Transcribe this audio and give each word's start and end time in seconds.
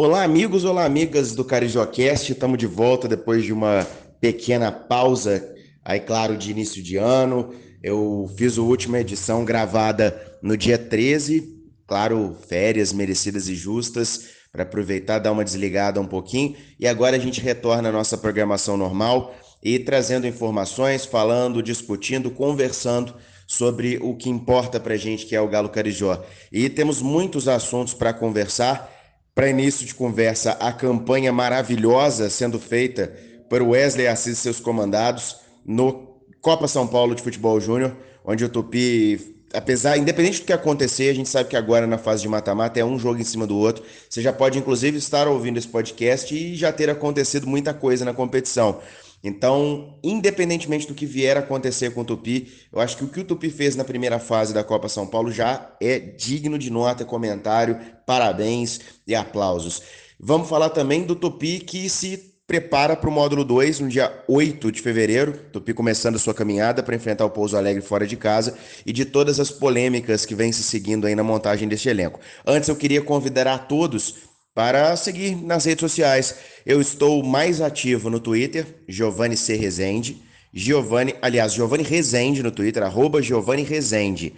Olá, 0.00 0.22
amigos, 0.22 0.64
olá, 0.64 0.84
amigas 0.84 1.34
do 1.34 1.44
Carijocast. 1.44 2.30
Estamos 2.30 2.56
de 2.56 2.68
volta 2.68 3.08
depois 3.08 3.44
de 3.44 3.52
uma 3.52 3.84
pequena 4.20 4.70
pausa, 4.70 5.52
aí, 5.84 5.98
claro, 5.98 6.36
de 6.36 6.52
início 6.52 6.80
de 6.80 6.96
ano. 6.96 7.52
Eu 7.82 8.32
fiz 8.36 8.56
a 8.56 8.62
última 8.62 9.00
edição 9.00 9.44
gravada 9.44 10.38
no 10.40 10.56
dia 10.56 10.78
13, 10.78 11.52
claro, 11.84 12.36
férias 12.46 12.92
merecidas 12.92 13.48
e 13.48 13.56
justas, 13.56 14.26
para 14.52 14.62
aproveitar, 14.62 15.18
dar 15.18 15.32
uma 15.32 15.42
desligada 15.42 16.00
um 16.00 16.06
pouquinho. 16.06 16.54
E 16.78 16.86
agora 16.86 17.16
a 17.16 17.18
gente 17.18 17.40
retorna 17.40 17.88
à 17.88 17.92
nossa 17.92 18.16
programação 18.16 18.76
normal 18.76 19.34
e 19.60 19.80
trazendo 19.80 20.28
informações, 20.28 21.04
falando, 21.06 21.60
discutindo, 21.60 22.30
conversando 22.30 23.16
sobre 23.48 23.98
o 24.00 24.14
que 24.14 24.30
importa 24.30 24.78
para 24.78 24.94
a 24.94 24.96
gente, 24.96 25.26
que 25.26 25.34
é 25.34 25.40
o 25.40 25.48
Galo 25.48 25.70
Carijó. 25.70 26.22
E 26.52 26.68
temos 26.68 27.02
muitos 27.02 27.48
assuntos 27.48 27.94
para 27.94 28.14
conversar. 28.14 28.96
Para 29.38 29.50
início 29.50 29.86
de 29.86 29.94
conversa, 29.94 30.56
a 30.58 30.72
campanha 30.72 31.32
maravilhosa 31.32 32.28
sendo 32.28 32.58
feita 32.58 33.12
por 33.48 33.62
Wesley 33.62 34.08
Assis 34.08 34.36
e 34.36 34.40
seus 34.40 34.58
comandados 34.58 35.36
no 35.64 36.18
Copa 36.40 36.66
São 36.66 36.88
Paulo 36.88 37.14
de 37.14 37.22
Futebol 37.22 37.60
Júnior, 37.60 37.94
onde 38.24 38.44
o 38.44 38.48
Tupi, 38.48 39.36
apesar, 39.54 39.96
independente 39.96 40.40
do 40.40 40.46
que 40.46 40.52
acontecer, 40.52 41.08
a 41.08 41.14
gente 41.14 41.28
sabe 41.28 41.50
que 41.50 41.56
agora 41.56 41.86
na 41.86 41.98
fase 41.98 42.22
de 42.22 42.28
mata-mata 42.28 42.80
é 42.80 42.84
um 42.84 42.98
jogo 42.98 43.20
em 43.20 43.24
cima 43.24 43.46
do 43.46 43.56
outro. 43.56 43.84
Você 44.10 44.20
já 44.20 44.32
pode, 44.32 44.58
inclusive, 44.58 44.98
estar 44.98 45.28
ouvindo 45.28 45.56
esse 45.56 45.68
podcast 45.68 46.34
e 46.34 46.56
já 46.56 46.72
ter 46.72 46.90
acontecido 46.90 47.46
muita 47.46 47.72
coisa 47.72 48.04
na 48.04 48.12
competição. 48.12 48.80
Então, 49.22 49.98
independentemente 50.02 50.86
do 50.86 50.94
que 50.94 51.04
vier 51.04 51.36
a 51.36 51.40
acontecer 51.40 51.90
com 51.90 52.02
o 52.02 52.04
Tupi, 52.04 52.52
eu 52.72 52.80
acho 52.80 52.96
que 52.96 53.04
o 53.04 53.08
que 53.08 53.20
o 53.20 53.24
Tupi 53.24 53.50
fez 53.50 53.74
na 53.74 53.84
primeira 53.84 54.18
fase 54.18 54.54
da 54.54 54.62
Copa 54.62 54.88
São 54.88 55.06
Paulo 55.06 55.32
já 55.32 55.74
é 55.80 55.98
digno 55.98 56.58
de 56.58 56.70
nota, 56.70 57.04
comentário, 57.04 57.78
parabéns 58.06 58.80
e 59.06 59.14
aplausos. 59.14 59.82
Vamos 60.20 60.48
falar 60.48 60.70
também 60.70 61.04
do 61.04 61.16
Tupi 61.16 61.58
que 61.58 61.88
se 61.88 62.28
prepara 62.48 62.96
para 62.96 63.10
o 63.10 63.12
módulo 63.12 63.44
2 63.44 63.80
no 63.80 63.88
dia 63.88 64.10
8 64.26 64.72
de 64.72 64.80
fevereiro. 64.80 65.34
Tupi 65.52 65.74
começando 65.74 66.14
a 66.14 66.18
sua 66.18 66.32
caminhada 66.32 66.82
para 66.82 66.96
enfrentar 66.96 67.26
o 67.26 67.30
Pouso 67.30 67.56
Alegre 67.58 67.82
fora 67.82 68.06
de 68.06 68.16
casa 68.16 68.56
e 68.86 68.92
de 68.92 69.04
todas 69.04 69.38
as 69.38 69.50
polêmicas 69.50 70.24
que 70.24 70.34
vem 70.34 70.50
se 70.50 70.62
seguindo 70.62 71.06
aí 71.06 71.14
na 71.14 71.22
montagem 71.22 71.68
deste 71.68 71.90
elenco. 71.90 72.18
Antes 72.46 72.70
eu 72.70 72.74
queria 72.74 73.02
convidar 73.02 73.46
a 73.46 73.58
todos 73.58 74.27
para 74.58 74.96
seguir 74.96 75.36
nas 75.36 75.66
redes 75.66 75.82
sociais. 75.82 76.34
Eu 76.66 76.80
estou 76.80 77.22
mais 77.22 77.60
ativo 77.60 78.10
no 78.10 78.18
Twitter, 78.18 78.66
Giovanni 78.88 79.36
C. 79.36 79.54
Rezende. 79.54 80.20
Giovanni, 80.52 81.14
aliás, 81.22 81.52
Giovanni 81.52 81.84
Rezende 81.84 82.42
no 82.42 82.50
Twitter, 82.50 82.82
arroba 82.82 83.22
Giovanni 83.22 83.62
Rezende. 83.62 84.34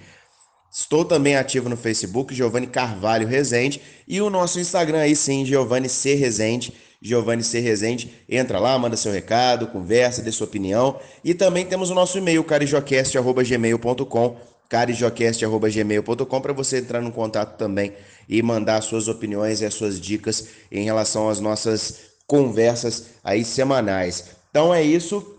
Estou 0.70 1.06
também 1.06 1.36
ativo 1.36 1.70
no 1.70 1.76
Facebook, 1.76 2.34
Giovanni 2.34 2.66
Carvalho 2.66 3.26
Rezende. 3.26 3.80
E 4.06 4.20
o 4.20 4.28
nosso 4.28 4.60
Instagram 4.60 4.98
aí 4.98 5.16
sim, 5.16 5.46
Giovanni 5.46 5.88
C. 5.88 6.14
Rezende. 6.16 6.74
Giovanni 7.00 7.42
C. 7.42 7.60
Rezende. 7.60 8.12
Entra 8.28 8.58
lá, 8.58 8.78
manda 8.78 8.98
seu 8.98 9.12
recado, 9.12 9.68
conversa, 9.68 10.20
dê 10.20 10.30
sua 10.30 10.46
opinião. 10.46 11.00
E 11.24 11.32
também 11.32 11.64
temos 11.64 11.88
o 11.88 11.94
nosso 11.94 12.18
e-mail, 12.18 12.44
carijocast.gmail.com 12.44 14.49
carijocast.gmail.com 14.70 16.40
para 16.40 16.52
você 16.52 16.78
entrar 16.78 17.02
no 17.02 17.12
contato 17.12 17.58
também 17.58 17.92
e 18.28 18.40
mandar 18.40 18.80
suas 18.80 19.08
opiniões 19.08 19.60
e 19.60 19.66
as 19.66 19.74
suas 19.74 20.00
dicas 20.00 20.46
em 20.70 20.84
relação 20.84 21.28
às 21.28 21.40
nossas 21.40 22.10
conversas 22.26 23.06
aí 23.22 23.44
semanais. 23.44 24.26
Então 24.48 24.72
é 24.72 24.82
isso. 24.82 25.36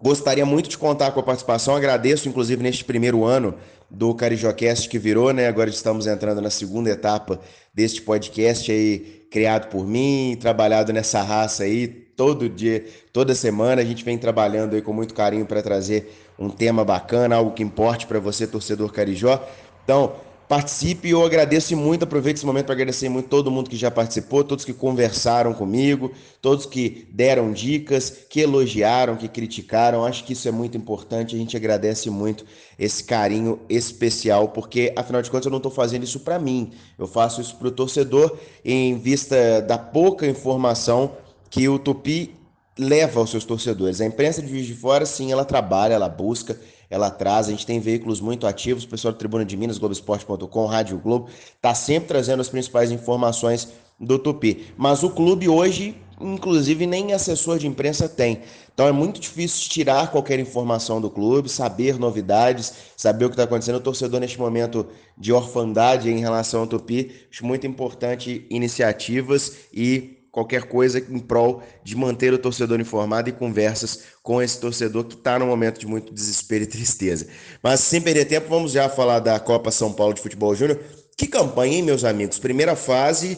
Gostaria 0.00 0.44
muito 0.46 0.68
de 0.70 0.78
contar 0.78 1.12
com 1.12 1.20
a 1.20 1.22
participação. 1.22 1.76
Agradeço, 1.76 2.28
inclusive, 2.28 2.62
neste 2.62 2.84
primeiro 2.84 3.24
ano 3.24 3.54
do 3.90 4.14
Carijocast 4.14 4.88
que 4.88 4.98
virou, 4.98 5.32
né? 5.32 5.46
Agora 5.46 5.68
estamos 5.68 6.06
entrando 6.06 6.40
na 6.40 6.50
segunda 6.50 6.88
etapa 6.88 7.38
deste 7.74 8.00
podcast 8.00 8.72
aí, 8.72 9.26
criado 9.30 9.68
por 9.68 9.86
mim, 9.86 10.36
trabalhado 10.40 10.92
nessa 10.92 11.22
raça 11.22 11.64
aí, 11.64 11.86
todo 11.86 12.48
dia, 12.48 12.84
toda 13.12 13.34
semana. 13.34 13.82
A 13.82 13.84
gente 13.84 14.02
vem 14.02 14.16
trabalhando 14.16 14.74
aí 14.74 14.80
com 14.80 14.94
muito 14.94 15.12
carinho 15.12 15.44
para 15.44 15.62
trazer 15.62 16.10
um 16.38 16.48
tema 16.48 16.84
bacana, 16.84 17.36
algo 17.36 17.52
que 17.52 17.62
importe 17.62 18.06
para 18.06 18.18
você, 18.18 18.46
torcedor 18.46 18.92
Carijó. 18.92 19.40
Então, 19.84 20.12
participe. 20.52 21.08
Eu 21.08 21.24
agradeço 21.24 21.74
muito, 21.74 22.02
aproveito 22.02 22.36
esse 22.36 22.44
momento 22.44 22.66
para 22.66 22.74
agradecer 22.74 23.08
muito 23.08 23.26
todo 23.26 23.50
mundo 23.50 23.70
que 23.70 23.76
já 23.76 23.90
participou, 23.90 24.44
todos 24.44 24.66
que 24.66 24.74
conversaram 24.74 25.54
comigo, 25.54 26.12
todos 26.42 26.66
que 26.66 27.08
deram 27.10 27.52
dicas, 27.52 28.10
que 28.28 28.40
elogiaram, 28.40 29.16
que 29.16 29.28
criticaram. 29.28 30.04
Acho 30.04 30.24
que 30.24 30.34
isso 30.34 30.46
é 30.46 30.50
muito 30.50 30.76
importante. 30.76 31.34
A 31.34 31.38
gente 31.38 31.56
agradece 31.56 32.10
muito 32.10 32.44
esse 32.78 33.02
carinho 33.02 33.60
especial, 33.66 34.48
porque 34.48 34.92
afinal 34.94 35.22
de 35.22 35.30
contas 35.30 35.46
eu 35.46 35.50
não 35.50 35.56
estou 35.56 35.72
fazendo 35.72 36.02
isso 36.02 36.20
para 36.20 36.38
mim, 36.38 36.72
eu 36.98 37.06
faço 37.06 37.40
isso 37.40 37.56
para 37.56 37.68
o 37.68 37.70
torcedor 37.70 38.36
em 38.62 38.98
vista 38.98 39.62
da 39.62 39.78
pouca 39.78 40.26
informação 40.26 41.12
que 41.48 41.66
o 41.66 41.78
Tupi 41.78 42.41
leva 42.78 43.20
aos 43.20 43.30
seus 43.30 43.44
torcedores. 43.44 44.00
A 44.00 44.06
imprensa 44.06 44.40
de 44.40 44.48
Juiz 44.48 44.66
de 44.66 44.74
Fora, 44.74 45.04
sim, 45.04 45.30
ela 45.30 45.44
trabalha, 45.44 45.94
ela 45.94 46.08
busca, 46.08 46.58
ela 46.88 47.10
traz. 47.10 47.48
A 47.48 47.50
gente 47.50 47.66
tem 47.66 47.80
veículos 47.80 48.20
muito 48.20 48.46
ativos, 48.46 48.84
o 48.84 48.88
pessoal 48.88 49.12
do 49.12 49.18
Tribuna 49.18 49.44
de 49.44 49.56
Minas, 49.56 49.78
Globoesporte.com, 49.78 50.66
Rádio 50.66 50.98
Globo, 50.98 51.28
está 51.54 51.74
sempre 51.74 52.08
trazendo 52.08 52.40
as 52.40 52.48
principais 52.48 52.90
informações 52.90 53.68
do 54.00 54.18
Tupi. 54.18 54.66
Mas 54.76 55.02
o 55.02 55.10
clube 55.10 55.48
hoje, 55.48 55.96
inclusive, 56.20 56.86
nem 56.86 57.12
assessor 57.12 57.58
de 57.58 57.66
imprensa 57.66 58.08
tem. 58.08 58.40
Então 58.74 58.88
é 58.88 58.92
muito 58.92 59.20
difícil 59.20 59.68
tirar 59.70 60.10
qualquer 60.10 60.38
informação 60.38 61.00
do 61.00 61.10
clube, 61.10 61.48
saber 61.48 61.98
novidades, 61.98 62.72
saber 62.96 63.26
o 63.26 63.28
que 63.28 63.34
está 63.34 63.44
acontecendo. 63.44 63.76
O 63.76 63.80
torcedor, 63.80 64.18
neste 64.18 64.38
momento 64.38 64.86
de 65.16 65.32
orfandade 65.32 66.10
em 66.10 66.18
relação 66.18 66.62
ao 66.62 66.66
Tupi, 66.66 67.12
acho 67.30 67.44
muito 67.44 67.66
importante 67.66 68.46
iniciativas 68.48 69.56
e 69.72 70.21
qualquer 70.32 70.62
coisa 70.64 70.98
em 70.98 71.18
prol 71.18 71.62
de 71.84 71.94
manter 71.94 72.32
o 72.32 72.38
torcedor 72.38 72.80
informado 72.80 73.28
e 73.28 73.32
conversas 73.32 74.04
com 74.22 74.40
esse 74.40 74.58
torcedor 74.58 75.04
que 75.04 75.14
está 75.14 75.38
num 75.38 75.46
momento 75.46 75.78
de 75.78 75.86
muito 75.86 76.12
desespero 76.12 76.64
e 76.64 76.66
tristeza. 76.66 77.28
Mas 77.62 77.80
sem 77.80 78.00
perder 78.00 78.24
tempo, 78.24 78.48
vamos 78.48 78.72
já 78.72 78.88
falar 78.88 79.20
da 79.20 79.38
Copa 79.38 79.70
São 79.70 79.92
Paulo 79.92 80.14
de 80.14 80.22
Futebol 80.22 80.54
Júnior. 80.54 80.80
Que 81.16 81.26
campanha, 81.26 81.76
hein, 81.76 81.82
meus 81.82 82.02
amigos? 82.02 82.38
Primeira 82.38 82.74
fase, 82.74 83.36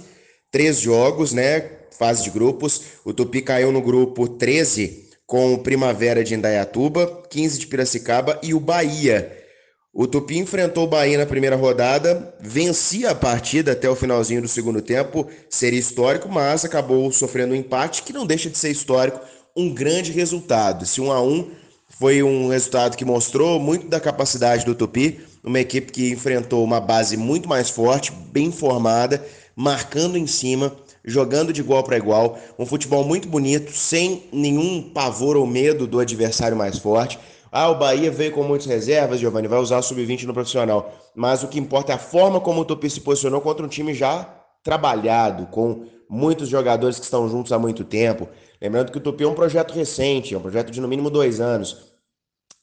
três 0.52 0.78
jogos, 0.78 1.32
né? 1.32 1.68
Fase 1.90 2.22
de 2.22 2.30
grupos. 2.30 2.82
O 3.04 3.12
Tupi 3.12 3.42
caiu 3.42 3.72
no 3.72 3.82
grupo 3.82 4.28
13 4.28 5.10
com 5.26 5.52
o 5.52 5.58
Primavera 5.58 6.22
de 6.22 6.34
Indaiatuba, 6.34 7.24
15 7.28 7.58
de 7.58 7.66
Piracicaba 7.66 8.38
e 8.42 8.54
o 8.54 8.60
Bahia 8.60 9.43
o 9.94 10.08
Tupi 10.08 10.38
enfrentou 10.38 10.84
o 10.84 10.88
Bahia 10.88 11.16
na 11.16 11.24
primeira 11.24 11.54
rodada, 11.54 12.34
vencia 12.40 13.10
a 13.10 13.14
partida 13.14 13.72
até 13.72 13.88
o 13.88 13.94
finalzinho 13.94 14.42
do 14.42 14.48
segundo 14.48 14.82
tempo, 14.82 15.28
seria 15.48 15.78
histórico, 15.78 16.28
mas 16.28 16.64
acabou 16.64 17.12
sofrendo 17.12 17.54
um 17.54 17.56
empate 17.56 18.02
que 18.02 18.12
não 18.12 18.26
deixa 18.26 18.50
de 18.50 18.58
ser 18.58 18.70
histórico, 18.70 19.20
um 19.56 19.72
grande 19.72 20.10
resultado. 20.10 20.82
Esse 20.82 21.00
1 21.00 21.12
a 21.12 21.22
1 21.22 21.48
foi 21.96 22.24
um 22.24 22.48
resultado 22.48 22.96
que 22.96 23.04
mostrou 23.04 23.60
muito 23.60 23.86
da 23.86 24.00
capacidade 24.00 24.64
do 24.64 24.74
Tupi, 24.74 25.20
uma 25.44 25.60
equipe 25.60 25.92
que 25.92 26.10
enfrentou 26.10 26.64
uma 26.64 26.80
base 26.80 27.16
muito 27.16 27.48
mais 27.48 27.70
forte, 27.70 28.10
bem 28.10 28.50
formada, 28.50 29.24
marcando 29.54 30.18
em 30.18 30.26
cima, 30.26 30.74
jogando 31.04 31.52
de 31.52 31.60
igual 31.60 31.84
para 31.84 31.96
igual, 31.96 32.36
um 32.58 32.66
futebol 32.66 33.04
muito 33.04 33.28
bonito, 33.28 33.70
sem 33.70 34.24
nenhum 34.32 34.82
pavor 34.82 35.36
ou 35.36 35.46
medo 35.46 35.86
do 35.86 36.00
adversário 36.00 36.56
mais 36.56 36.78
forte. 36.78 37.16
Ah, 37.56 37.70
o 37.70 37.76
Bahia 37.76 38.10
veio 38.10 38.32
com 38.32 38.42
muitas 38.42 38.66
reservas, 38.66 39.20
Giovanni, 39.20 39.46
vai 39.46 39.60
usar 39.60 39.78
o 39.78 39.82
sub-20 39.82 40.24
no 40.24 40.34
profissional. 40.34 40.92
Mas 41.14 41.44
o 41.44 41.46
que 41.46 41.56
importa 41.56 41.92
é 41.92 41.94
a 41.94 41.98
forma 41.98 42.40
como 42.40 42.62
o 42.62 42.64
Tupi 42.64 42.90
se 42.90 43.00
posicionou 43.00 43.40
contra 43.40 43.64
um 43.64 43.68
time 43.68 43.94
já 43.94 44.24
trabalhado, 44.64 45.46
com 45.46 45.86
muitos 46.10 46.48
jogadores 46.48 46.98
que 46.98 47.04
estão 47.04 47.28
juntos 47.28 47.52
há 47.52 47.58
muito 47.58 47.84
tempo. 47.84 48.28
Lembrando 48.60 48.90
que 48.90 48.98
o 48.98 49.00
Tupi 49.00 49.22
é 49.22 49.28
um 49.28 49.34
projeto 49.34 49.72
recente, 49.72 50.34
é 50.34 50.36
um 50.36 50.40
projeto 50.40 50.72
de 50.72 50.80
no 50.80 50.88
mínimo 50.88 51.08
dois 51.08 51.40
anos. 51.40 51.92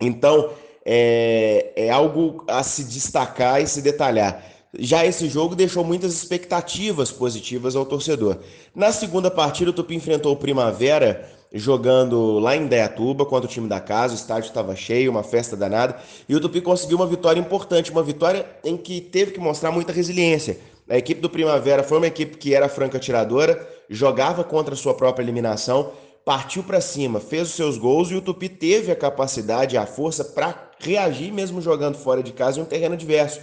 Então, 0.02 0.50
é, 0.86 1.72
é 1.74 1.90
algo 1.90 2.44
a 2.46 2.62
se 2.62 2.84
destacar 2.84 3.62
e 3.62 3.68
se 3.68 3.82
detalhar. 3.82 4.44
Já 4.78 5.06
esse 5.06 5.30
jogo 5.30 5.56
deixou 5.56 5.86
muitas 5.86 6.14
expectativas 6.14 7.10
positivas 7.14 7.78
ao 7.78 7.86
torcedor. 7.86 8.40
Na 8.76 8.92
segunda 8.92 9.32
partida, 9.32 9.70
o 9.70 9.74
Tupi 9.74 9.96
enfrentou 9.96 10.34
o 10.34 10.38
Primavera 10.38 11.30
jogando 11.54 12.40
lá 12.40 12.56
em 12.56 12.68
Dayatuba 12.68 13.26
contra 13.26 13.50
o 13.50 13.52
time 13.52 13.68
da 13.68 13.80
casa, 13.80 14.14
o 14.14 14.18
estádio 14.18 14.48
estava 14.48 14.76
cheio, 14.76 15.12
uma 15.12 15.24
festa 15.24 15.56
danada, 15.56 15.98
e 16.28 16.36
o 16.36 16.40
Tupi 16.40 16.62
conseguiu 16.62 16.98
uma 16.98 17.08
vitória 17.08 17.40
importante, 17.40 17.92
uma 17.92 18.04
vitória 18.04 18.46
em 18.64 18.78
que 18.78 19.02
teve 19.02 19.32
que 19.32 19.40
mostrar 19.40 19.72
muita 19.72 19.92
resiliência. 19.92 20.60
A 20.90 20.98
equipe 20.98 21.22
do 21.22 21.30
Primavera 21.30 21.84
foi 21.84 21.98
uma 21.98 22.08
equipe 22.08 22.38
que 22.38 22.54
era 22.54 22.70
franca 22.70 23.00
tiradora, 23.00 23.68
jogava 23.90 24.44
contra 24.44 24.74
a 24.74 24.78
sua 24.78 24.94
própria 24.94 25.24
eliminação, 25.24 25.92
partiu 26.24 26.64
para 26.64 26.80
cima, 26.80 27.20
fez 27.20 27.50
os 27.50 27.54
seus 27.56 27.78
gols 27.78 28.12
e 28.12 28.16
o 28.16 28.22
Tupi 28.22 28.48
teve 28.48 28.92
a 28.92 28.96
capacidade, 28.96 29.78
a 29.78 29.86
força 29.86 30.24
para 30.24 30.72
reagir 30.80 31.32
mesmo 31.32 31.62
jogando 31.62 31.98
fora 31.98 32.24
de 32.24 32.32
casa 32.32 32.60
em 32.60 32.64
um 32.64 32.66
terreno 32.66 32.96
adverso, 32.96 33.40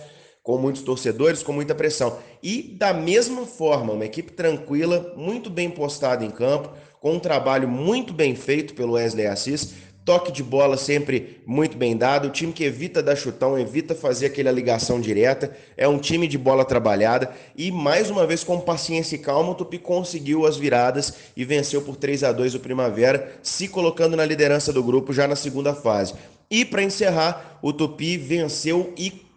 com 0.48 0.56
muitos 0.56 0.80
torcedores, 0.80 1.42
com 1.42 1.52
muita 1.52 1.74
pressão. 1.74 2.16
E 2.42 2.62
da 2.62 2.94
mesma 2.94 3.44
forma, 3.44 3.92
uma 3.92 4.06
equipe 4.06 4.32
tranquila, 4.32 5.12
muito 5.14 5.50
bem 5.50 5.68
postada 5.68 6.24
em 6.24 6.30
campo, 6.30 6.70
com 7.02 7.12
um 7.12 7.18
trabalho 7.18 7.68
muito 7.68 8.14
bem 8.14 8.34
feito 8.34 8.72
pelo 8.72 8.94
Wesley 8.94 9.26
Assis, 9.26 9.74
toque 10.06 10.32
de 10.32 10.42
bola 10.42 10.78
sempre 10.78 11.42
muito 11.44 11.76
bem 11.76 11.94
dado, 11.94 12.28
um 12.28 12.30
time 12.30 12.50
que 12.50 12.64
evita 12.64 13.02
dar 13.02 13.14
chutão, 13.14 13.58
evita 13.58 13.94
fazer 13.94 14.24
aquela 14.24 14.50
ligação 14.50 14.98
direta, 14.98 15.54
é 15.76 15.86
um 15.86 15.98
time 15.98 16.26
de 16.26 16.38
bola 16.38 16.64
trabalhada 16.64 17.30
e 17.54 17.70
mais 17.70 18.08
uma 18.08 18.26
vez 18.26 18.42
com 18.42 18.58
paciência 18.58 19.16
e 19.16 19.18
calma 19.18 19.50
o 19.50 19.54
Tupi 19.54 19.76
conseguiu 19.76 20.46
as 20.46 20.56
viradas 20.56 21.12
e 21.36 21.44
venceu 21.44 21.82
por 21.82 21.94
3 21.94 22.24
a 22.24 22.32
2 22.32 22.54
o 22.54 22.60
Primavera, 22.60 23.34
se 23.42 23.68
colocando 23.68 24.16
na 24.16 24.24
liderança 24.24 24.72
do 24.72 24.82
grupo 24.82 25.12
já 25.12 25.28
na 25.28 25.36
segunda 25.36 25.74
fase. 25.74 26.14
E 26.50 26.64
para 26.64 26.82
encerrar, 26.82 27.58
o 27.60 27.70
Tupi 27.70 28.16
venceu 28.16 28.94
e 28.96 29.27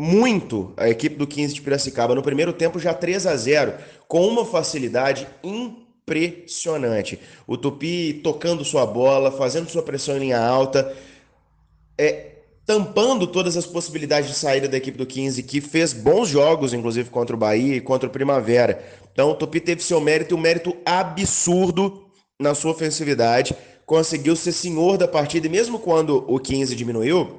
muito 0.00 0.72
a 0.78 0.88
equipe 0.88 1.16
do 1.16 1.26
15 1.26 1.52
de 1.52 1.60
Piracicaba 1.60 2.14
no 2.14 2.22
primeiro 2.22 2.54
tempo 2.54 2.78
já 2.78 2.94
3 2.94 3.26
a 3.26 3.36
0, 3.36 3.74
com 4.08 4.26
uma 4.26 4.46
facilidade 4.46 5.28
impressionante. 5.44 7.20
O 7.46 7.56
Tupi 7.58 8.14
tocando 8.24 8.64
sua 8.64 8.86
bola, 8.86 9.30
fazendo 9.30 9.68
sua 9.68 9.82
pressão 9.82 10.16
em 10.16 10.20
linha 10.20 10.40
alta, 10.40 10.90
é, 11.98 12.30
tampando 12.64 13.26
todas 13.26 13.58
as 13.58 13.66
possibilidades 13.66 14.30
de 14.30 14.36
saída 14.36 14.66
da 14.66 14.78
equipe 14.78 14.96
do 14.96 15.04
15, 15.04 15.42
que 15.42 15.60
fez 15.60 15.92
bons 15.92 16.28
jogos, 16.28 16.72
inclusive 16.72 17.10
contra 17.10 17.36
o 17.36 17.38
Bahia 17.38 17.76
e 17.76 17.80
contra 17.80 18.08
o 18.08 18.12
Primavera. 18.12 18.82
Então 19.12 19.30
o 19.30 19.34
Tupi 19.34 19.60
teve 19.60 19.82
seu 19.82 20.00
mérito, 20.00 20.34
um 20.34 20.40
mérito 20.40 20.74
absurdo 20.86 22.06
na 22.40 22.54
sua 22.54 22.70
ofensividade, 22.70 23.54
conseguiu 23.84 24.34
ser 24.34 24.52
senhor 24.52 24.96
da 24.96 25.06
partida, 25.06 25.46
e 25.46 25.50
mesmo 25.50 25.78
quando 25.78 26.24
o 26.26 26.38
15 26.38 26.74
diminuiu, 26.74 27.38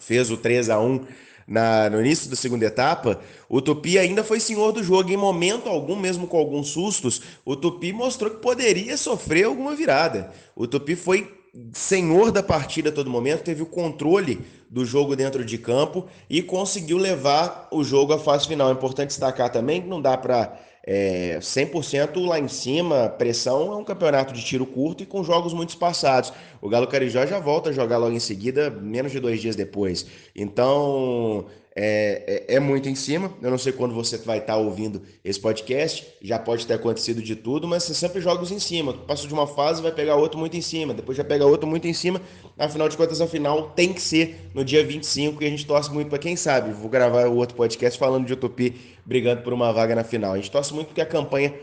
fez 0.00 0.28
o 0.32 0.36
3 0.36 0.70
a 0.70 0.80
1 0.80 1.06
na, 1.46 1.88
no 1.90 2.00
início 2.00 2.30
da 2.30 2.36
segunda 2.36 2.66
etapa, 2.66 3.20
o 3.48 3.60
Tupi 3.60 3.98
ainda 3.98 4.24
foi 4.24 4.40
senhor 4.40 4.72
do 4.72 4.82
jogo. 4.82 5.10
Em 5.10 5.16
momento 5.16 5.68
algum, 5.68 5.96
mesmo 5.96 6.26
com 6.26 6.36
alguns 6.36 6.68
sustos, 6.68 7.20
o 7.44 7.54
Tupi 7.56 7.92
mostrou 7.92 8.30
que 8.30 8.38
poderia 8.38 8.96
sofrer 8.96 9.44
alguma 9.44 9.74
virada. 9.74 10.32
O 10.56 10.66
Tupi 10.66 10.96
foi 10.96 11.44
senhor 11.72 12.32
da 12.32 12.42
partida 12.42 12.88
a 12.88 12.92
todo 12.92 13.08
momento, 13.08 13.44
teve 13.44 13.62
o 13.62 13.66
controle 13.66 14.40
do 14.68 14.84
jogo 14.84 15.14
dentro 15.14 15.44
de 15.44 15.56
campo 15.56 16.06
e 16.28 16.42
conseguiu 16.42 16.98
levar 16.98 17.68
o 17.70 17.84
jogo 17.84 18.12
à 18.12 18.18
fase 18.18 18.46
final. 18.46 18.70
É 18.70 18.72
importante 18.72 19.08
destacar 19.08 19.50
também 19.50 19.82
que 19.82 19.88
não 19.88 20.02
dá 20.02 20.16
para 20.16 20.58
é, 20.86 21.38
100% 21.40 22.26
lá 22.26 22.38
em 22.38 22.46
cima, 22.46 23.08
pressão 23.08 23.72
é 23.72 23.76
um 23.76 23.84
campeonato 23.84 24.34
de 24.34 24.44
tiro 24.44 24.66
curto 24.66 25.02
e 25.02 25.06
com 25.06 25.24
jogos 25.24 25.54
muito 25.54 25.70
espaçados. 25.70 26.32
O 26.60 26.68
Galo 26.68 26.86
Carijó 26.86 27.24
já 27.24 27.40
volta 27.40 27.70
a 27.70 27.72
jogar 27.72 27.96
logo 27.96 28.14
em 28.14 28.20
seguida, 28.20 28.68
menos 28.68 29.10
de 29.10 29.18
dois 29.18 29.40
dias 29.40 29.56
depois. 29.56 30.06
Então, 30.36 31.46
é, 31.76 32.44
é, 32.48 32.54
é, 32.56 32.60
muito 32.60 32.88
em 32.88 32.94
cima. 32.94 33.32
Eu 33.42 33.50
não 33.50 33.58
sei 33.58 33.72
quando 33.72 33.94
você 33.94 34.16
vai 34.18 34.38
estar 34.38 34.56
ouvindo 34.56 35.02
esse 35.24 35.40
podcast, 35.40 36.06
já 36.22 36.38
pode 36.38 36.66
ter 36.66 36.74
acontecido 36.74 37.20
de 37.20 37.34
tudo, 37.34 37.66
mas 37.66 37.82
você 37.82 37.94
sempre 37.94 38.20
jogos 38.20 38.52
em 38.52 38.60
cima. 38.60 38.92
Passou 38.92 39.26
de 39.26 39.34
uma 39.34 39.46
fase, 39.46 39.82
vai 39.82 39.90
pegar 39.90 40.14
outro 40.16 40.38
muito 40.38 40.56
em 40.56 40.60
cima, 40.60 40.94
depois 40.94 41.18
já 41.18 41.24
pega 41.24 41.44
outro 41.44 41.66
muito 41.66 41.88
em 41.88 41.92
cima. 41.92 42.20
Afinal 42.56 42.88
de 42.88 42.96
contas, 42.96 43.20
a 43.20 43.26
final 43.26 43.70
tem 43.70 43.92
que 43.92 44.00
ser 44.00 44.50
no 44.54 44.64
dia 44.64 44.84
25 44.84 45.42
e 45.42 45.46
a 45.46 45.50
gente 45.50 45.66
torce 45.66 45.92
muito 45.92 46.08
para 46.08 46.18
quem 46.18 46.36
sabe. 46.36 46.72
Vou 46.72 46.88
gravar 46.88 47.26
o 47.26 47.36
outro 47.36 47.56
podcast 47.56 47.98
falando 47.98 48.26
de 48.26 48.32
Utopi 48.32 48.76
brigando 49.04 49.42
por 49.42 49.52
uma 49.52 49.72
vaga 49.72 49.96
na 49.96 50.04
final. 50.04 50.34
A 50.34 50.36
gente 50.36 50.50
torce 50.50 50.72
muito 50.72 50.88
porque 50.88 51.00
a 51.00 51.06
campanha 51.06 51.54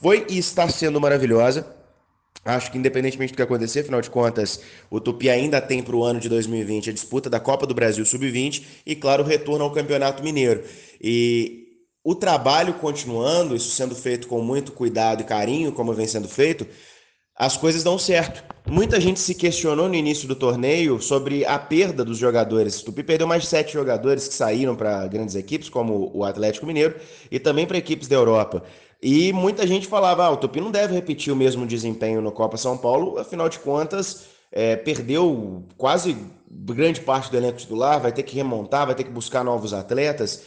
foi 0.00 0.24
e 0.28 0.38
está 0.38 0.68
sendo 0.68 1.00
maravilhosa. 1.00 1.77
Acho 2.44 2.70
que 2.70 2.78
independentemente 2.78 3.32
do 3.32 3.36
que 3.36 3.42
acontecer, 3.42 3.80
afinal 3.80 4.00
de 4.00 4.08
contas, 4.08 4.60
o 4.90 5.00
Tupi 5.00 5.28
ainda 5.28 5.60
tem 5.60 5.82
para 5.82 5.94
o 5.94 6.04
ano 6.04 6.18
de 6.18 6.28
2020 6.28 6.90
a 6.90 6.92
disputa 6.92 7.28
da 7.28 7.38
Copa 7.38 7.66
do 7.66 7.74
Brasil 7.74 8.04
Sub-20 8.04 8.62
e, 8.86 8.96
claro, 8.96 9.22
o 9.22 9.26
retorno 9.26 9.64
ao 9.64 9.72
Campeonato 9.72 10.22
Mineiro. 10.22 10.62
E 11.00 11.66
o 12.02 12.14
trabalho 12.14 12.74
continuando, 12.74 13.54
isso 13.54 13.70
sendo 13.70 13.94
feito 13.94 14.28
com 14.28 14.40
muito 14.40 14.72
cuidado 14.72 15.20
e 15.20 15.24
carinho, 15.24 15.72
como 15.72 15.92
vem 15.92 16.06
sendo 16.06 16.28
feito, 16.28 16.66
as 17.36 17.56
coisas 17.56 17.84
dão 17.84 17.98
certo. 17.98 18.42
Muita 18.66 19.00
gente 19.00 19.20
se 19.20 19.34
questionou 19.34 19.88
no 19.88 19.94
início 19.94 20.26
do 20.26 20.34
torneio 20.34 21.00
sobre 21.00 21.44
a 21.44 21.58
perda 21.58 22.04
dos 22.04 22.18
jogadores. 22.18 22.80
O 22.80 22.86
Tupi 22.86 23.02
perdeu 23.02 23.26
mais 23.26 23.42
de 23.42 23.48
sete 23.48 23.72
jogadores 23.72 24.26
que 24.26 24.34
saíram 24.34 24.74
para 24.74 25.06
grandes 25.06 25.34
equipes, 25.34 25.68
como 25.68 26.10
o 26.12 26.24
Atlético 26.24 26.66
Mineiro, 26.66 26.96
e 27.30 27.38
também 27.38 27.66
para 27.66 27.78
equipes 27.78 28.08
da 28.08 28.16
Europa. 28.16 28.64
E 29.00 29.32
muita 29.32 29.66
gente 29.66 29.86
falava, 29.86 30.24
ah, 30.24 30.30
o 30.30 30.36
Tupi 30.36 30.60
não 30.60 30.70
deve 30.70 30.94
repetir 30.94 31.32
o 31.32 31.36
mesmo 31.36 31.66
desempenho 31.66 32.20
no 32.20 32.32
Copa 32.32 32.56
São 32.56 32.76
Paulo, 32.76 33.18
afinal 33.18 33.48
de 33.48 33.58
contas, 33.60 34.26
é, 34.50 34.76
perdeu 34.76 35.64
quase 35.76 36.16
grande 36.50 37.00
parte 37.00 37.30
do 37.30 37.36
elenco 37.36 37.58
titular, 37.58 38.00
vai 38.00 38.12
ter 38.12 38.22
que 38.24 38.34
remontar, 38.34 38.86
vai 38.86 38.94
ter 38.94 39.04
que 39.04 39.10
buscar 39.10 39.44
novos 39.44 39.72
atletas. 39.72 40.42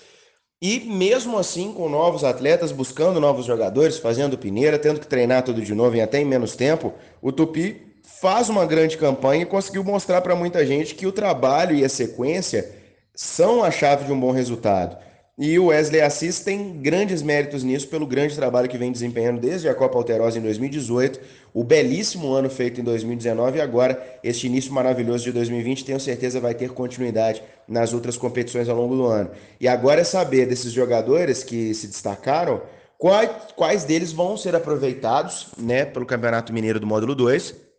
E 0.62 0.82
mesmo 0.82 1.38
assim, 1.38 1.74
com 1.74 1.90
novos 1.90 2.24
atletas, 2.24 2.72
buscando 2.72 3.20
novos 3.20 3.46
jogadores, 3.46 3.98
fazendo 3.98 4.38
peneira, 4.38 4.78
tendo 4.78 5.00
que 5.00 5.08
treinar 5.08 5.44
tudo 5.44 5.62
de 5.62 5.74
novo 5.74 5.96
em 5.96 6.02
até 6.02 6.20
em 6.20 6.26
menos 6.26 6.56
tempo, 6.56 6.94
o 7.22 7.32
Tupi 7.32 7.92
faz 8.04 8.50
uma 8.50 8.66
grande 8.66 8.98
campanha 8.98 9.44
e 9.44 9.46
conseguiu 9.48 9.84
mostrar 9.84 10.22
para 10.22 10.36
muita 10.36 10.66
gente 10.66 10.94
que 10.94 11.08
o 11.08 11.12
trabalho 11.12 11.76
e 11.76 11.86
a 11.86 11.90
sequência 11.90 12.76
são 13.16 13.64
a 13.64 13.72
chave 13.72 14.06
de 14.06 14.12
um 14.12 14.20
bom 14.20 14.32
resultado. 14.32 14.98
E 15.44 15.58
o 15.58 15.66
Wesley 15.66 16.02
Assis 16.02 16.40
tem 16.40 16.74
grandes 16.74 17.24
méritos 17.24 17.64
nisso 17.64 17.88
pelo 17.88 18.06
grande 18.06 18.36
trabalho 18.36 18.70
que 18.70 18.78
vem 18.78 18.92
desempenhando 18.92 19.42
desde 19.42 19.68
a 19.68 19.74
Copa 19.74 19.98
Alterosa 19.98 20.38
em 20.38 20.42
2018, 20.44 21.20
o 21.52 21.64
belíssimo 21.64 22.32
ano 22.32 22.48
feito 22.48 22.80
em 22.80 22.84
2019 22.84 23.58
e 23.58 23.62
agora 23.62 24.20
este 24.24 24.46
início 24.46 24.72
maravilhoso 24.72 25.24
de 25.24 25.32
2020, 25.32 25.84
tenho 25.84 26.00
certeza 26.00 26.40
vai 26.40 26.54
ter 26.54 26.70
continuidade 26.70 27.42
nas 27.68 27.92
outras 27.92 28.18
competições 28.18 28.70
ao 28.70 28.78
longo 28.78 28.96
do 28.96 29.08
ano. 29.08 29.32
E 29.60 29.68
agora 29.68 30.02
é 30.02 30.04
saber 30.04 30.46
desses 30.46 30.72
jogadores 30.72 31.44
que 31.44 31.74
se 31.74 31.88
destacaram, 31.88 32.62
quais, 33.00 33.32
quais 33.56 33.84
deles 33.84 34.12
vão 34.12 34.38
ser 34.38 34.54
aproveitados 34.56 35.48
né, 35.58 35.86
pelo 35.86 36.06
Campeonato 36.06 36.54
Mineiro 36.54 36.80
do 36.80 36.86
Módulo 36.86 37.16
2 37.16 37.71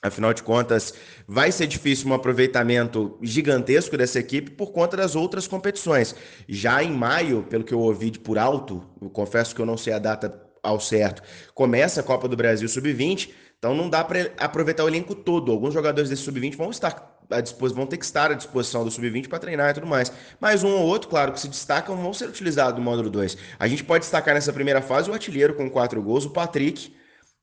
Afinal 0.00 0.32
de 0.32 0.44
contas, 0.44 0.94
vai 1.26 1.50
ser 1.50 1.66
difícil 1.66 2.08
um 2.08 2.14
aproveitamento 2.14 3.18
gigantesco 3.20 3.96
dessa 3.96 4.20
equipe 4.20 4.52
por 4.52 4.70
conta 4.70 4.96
das 4.96 5.16
outras 5.16 5.48
competições. 5.48 6.14
Já 6.48 6.82
em 6.82 6.92
maio, 6.92 7.42
pelo 7.42 7.64
que 7.64 7.74
eu 7.74 7.80
ouvi 7.80 8.10
de 8.10 8.20
por 8.20 8.38
alto, 8.38 8.84
confesso 9.12 9.54
que 9.54 9.60
eu 9.60 9.66
não 9.66 9.76
sei 9.76 9.92
a 9.92 9.98
data 9.98 10.40
ao 10.62 10.78
certo, 10.78 11.22
começa 11.52 12.00
a 12.00 12.04
Copa 12.04 12.28
do 12.28 12.36
Brasil 12.36 12.68
Sub-20, 12.68 13.30
então 13.58 13.74
não 13.74 13.90
dá 13.90 14.04
para 14.04 14.30
aproveitar 14.38 14.84
o 14.84 14.88
elenco 14.88 15.16
todo. 15.16 15.50
Alguns 15.50 15.74
jogadores 15.74 16.08
desse 16.08 16.22
Sub-20 16.22 16.56
vão 16.56 16.70
estar 16.70 17.18
à 17.28 17.40
disposição, 17.40 17.76
vão 17.78 17.86
ter 17.86 17.96
que 17.96 18.04
estar 18.04 18.30
à 18.30 18.34
disposição 18.34 18.84
do 18.84 18.90
Sub-20 18.92 19.28
para 19.28 19.40
treinar 19.40 19.70
e 19.70 19.74
tudo 19.74 19.86
mais. 19.86 20.12
Mas 20.40 20.62
um 20.62 20.70
ou 20.70 20.86
outro, 20.86 21.08
claro, 21.08 21.32
que 21.32 21.40
se 21.40 21.48
destacam, 21.48 21.96
vão 21.96 22.12
ser 22.12 22.28
utilizados 22.28 22.78
no 22.78 22.84
módulo 22.84 23.10
2. 23.10 23.36
A 23.58 23.66
gente 23.66 23.82
pode 23.82 24.02
destacar 24.02 24.34
nessa 24.34 24.52
primeira 24.52 24.80
fase 24.80 25.10
o 25.10 25.12
artilheiro 25.12 25.54
com 25.54 25.68
quatro 25.68 26.00
gols, 26.00 26.24
o 26.24 26.30
Patrick, 26.30 26.96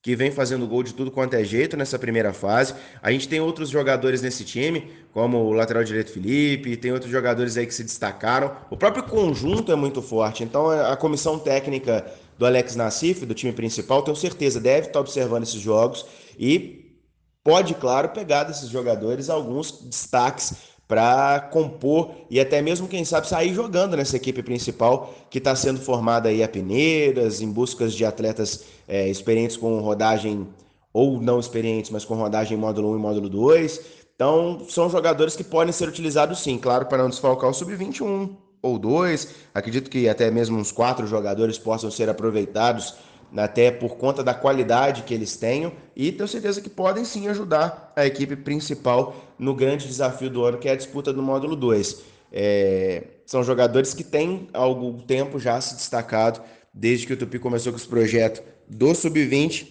que 0.06 0.16
vem 0.16 0.30
fazendo 0.30 0.68
gol 0.68 0.84
de 0.84 0.94
tudo 0.94 1.10
quanto 1.10 1.34
é 1.34 1.44
jeito 1.44 1.76
nessa 1.76 1.98
primeira 1.98 2.32
fase. 2.32 2.76
A 3.02 3.12
gente 3.12 3.28
tem 3.28 3.40
outros 3.40 3.72
jogadores 3.72 4.22
nesse 4.22 4.46
time, 4.46 4.88
como 5.12 5.40
o 5.40 5.52
lateral 5.52 5.84
direito 5.84 6.12
Felipe, 6.12 6.78
tem 6.78 6.92
outros 6.92 7.12
jogadores 7.12 7.58
aí 7.58 7.66
que 7.66 7.74
se 7.74 7.84
destacaram. 7.84 8.56
O 8.70 8.78
próprio 8.78 9.02
conjunto 9.02 9.72
é 9.72 9.76
muito 9.76 10.04
forte, 10.04 10.44
então 10.44 10.70
a 10.70 10.96
comissão 10.96 11.40
técnica 11.40 12.06
do 12.38 12.46
Alex 12.46 12.76
Nassif, 12.76 13.26
do 13.26 13.34
time 13.34 13.52
principal, 13.52 14.04
tenho 14.04 14.16
certeza, 14.16 14.62
deve 14.62 14.90
estar 14.90 15.00
observando 15.00 15.42
esses 15.42 15.60
jogos 15.60 16.06
e 16.38 17.02
pode, 17.44 17.74
claro, 17.74 18.10
pegar 18.10 18.44
desses 18.44 18.70
jogadores 18.70 19.28
alguns 19.28 19.72
destaques 19.90 20.75
para 20.88 21.40
compor 21.52 22.12
e 22.30 22.40
até 22.40 22.62
mesmo, 22.62 22.88
quem 22.88 23.04
sabe, 23.04 23.28
sair 23.28 23.54
jogando 23.54 23.98
nessa 23.98 24.16
equipe 24.16 24.44
principal 24.44 25.14
que 25.30 25.40
está 25.40 25.56
sendo 25.56 25.80
formada 25.80 26.30
aí 26.30 26.44
a 26.44 26.48
peneiras, 26.48 27.42
em 27.42 27.52
busca 27.52 27.88
de 27.88 28.06
atletas 28.06 28.66
é, 28.88 29.08
experientes 29.10 29.58
com 29.58 29.80
rodagem, 29.80 30.48
ou 30.94 31.20
não 31.20 31.40
experientes, 31.40 31.92
mas 31.92 32.06
com 32.06 32.16
rodagem 32.16 32.58
módulo 32.58 32.94
1 32.94 32.96
e 32.96 33.00
módulo 33.00 33.30
2. 33.30 33.82
Então, 34.16 34.66
são 34.70 34.90
jogadores 34.90 35.36
que 35.36 35.44
podem 35.44 35.74
ser 35.74 35.90
utilizados 35.90 36.40
sim, 36.40 36.58
claro, 36.58 36.86
para 36.86 37.00
não 37.00 37.10
desfalcar 37.10 37.50
o 37.50 37.54
sub-21 37.54 38.30
ou 38.62 38.80
2. 38.80 39.28
Acredito 39.54 39.90
que 39.90 40.08
até 40.08 40.32
mesmo 40.32 40.58
uns 40.58 40.72
quatro 40.72 41.06
jogadores 41.06 41.58
possam 41.58 41.92
ser 41.92 42.10
aproveitados 42.10 42.96
até 43.36 43.72
por 43.72 43.98
conta 43.98 44.24
da 44.24 44.34
qualidade 44.34 45.04
que 45.04 45.14
eles 45.14 45.36
tenham, 45.36 45.72
e 45.96 46.12
tenho 46.12 46.28
certeza 46.28 46.62
que 46.62 46.70
podem 46.70 47.06
sim 47.06 47.28
ajudar 47.28 47.94
a 47.96 48.06
equipe 48.06 48.36
principal 48.36 49.16
no 49.38 49.54
grande 49.54 49.88
desafio 49.88 50.30
do 50.30 50.44
ano, 50.44 50.58
que 50.58 50.68
é 50.68 50.72
a 50.72 50.76
disputa 50.76 51.12
do 51.12 51.22
módulo 51.22 51.56
2. 51.56 52.02
É, 52.32 53.04
são 53.26 53.44
jogadores 53.44 53.94
que 53.94 54.04
têm 54.04 54.48
algum 54.54 55.00
tempo 55.00 55.40
já 55.40 55.60
se 55.62 55.76
destacado, 55.76 56.42
desde 56.74 57.08
que 57.08 57.14
o 57.14 57.18
Tupi 57.18 57.40
começou 57.40 57.72
com 57.72 57.78
esse 57.78 57.88
projeto 57.88 58.44
do 58.68 58.94
Sub-20, 58.94 59.68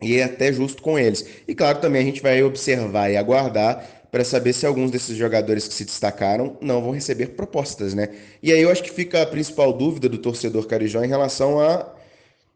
e 0.00 0.16
é 0.16 0.24
até 0.24 0.52
justo 0.52 0.82
com 0.82 0.98
eles. 0.98 1.24
E 1.46 1.54
claro, 1.54 1.80
também 1.80 2.02
a 2.02 2.04
gente 2.04 2.20
vai 2.20 2.42
observar 2.42 3.10
e 3.10 3.16
aguardar 3.16 3.86
para 4.10 4.24
saber 4.24 4.52
se 4.52 4.66
alguns 4.66 4.90
desses 4.90 5.16
jogadores 5.16 5.66
que 5.66 5.72
se 5.72 5.84
destacaram 5.86 6.58
não 6.60 6.82
vão 6.82 6.90
receber 6.90 7.28
propostas, 7.28 7.94
né? 7.94 8.10
E 8.42 8.52
aí 8.52 8.60
eu 8.60 8.70
acho 8.70 8.82
que 8.82 8.90
fica 8.90 9.22
a 9.22 9.26
principal 9.26 9.72
dúvida 9.72 10.08
do 10.08 10.18
torcedor 10.18 10.66
carijó 10.66 11.02
em 11.02 11.08
relação 11.08 11.58
a 11.58 11.94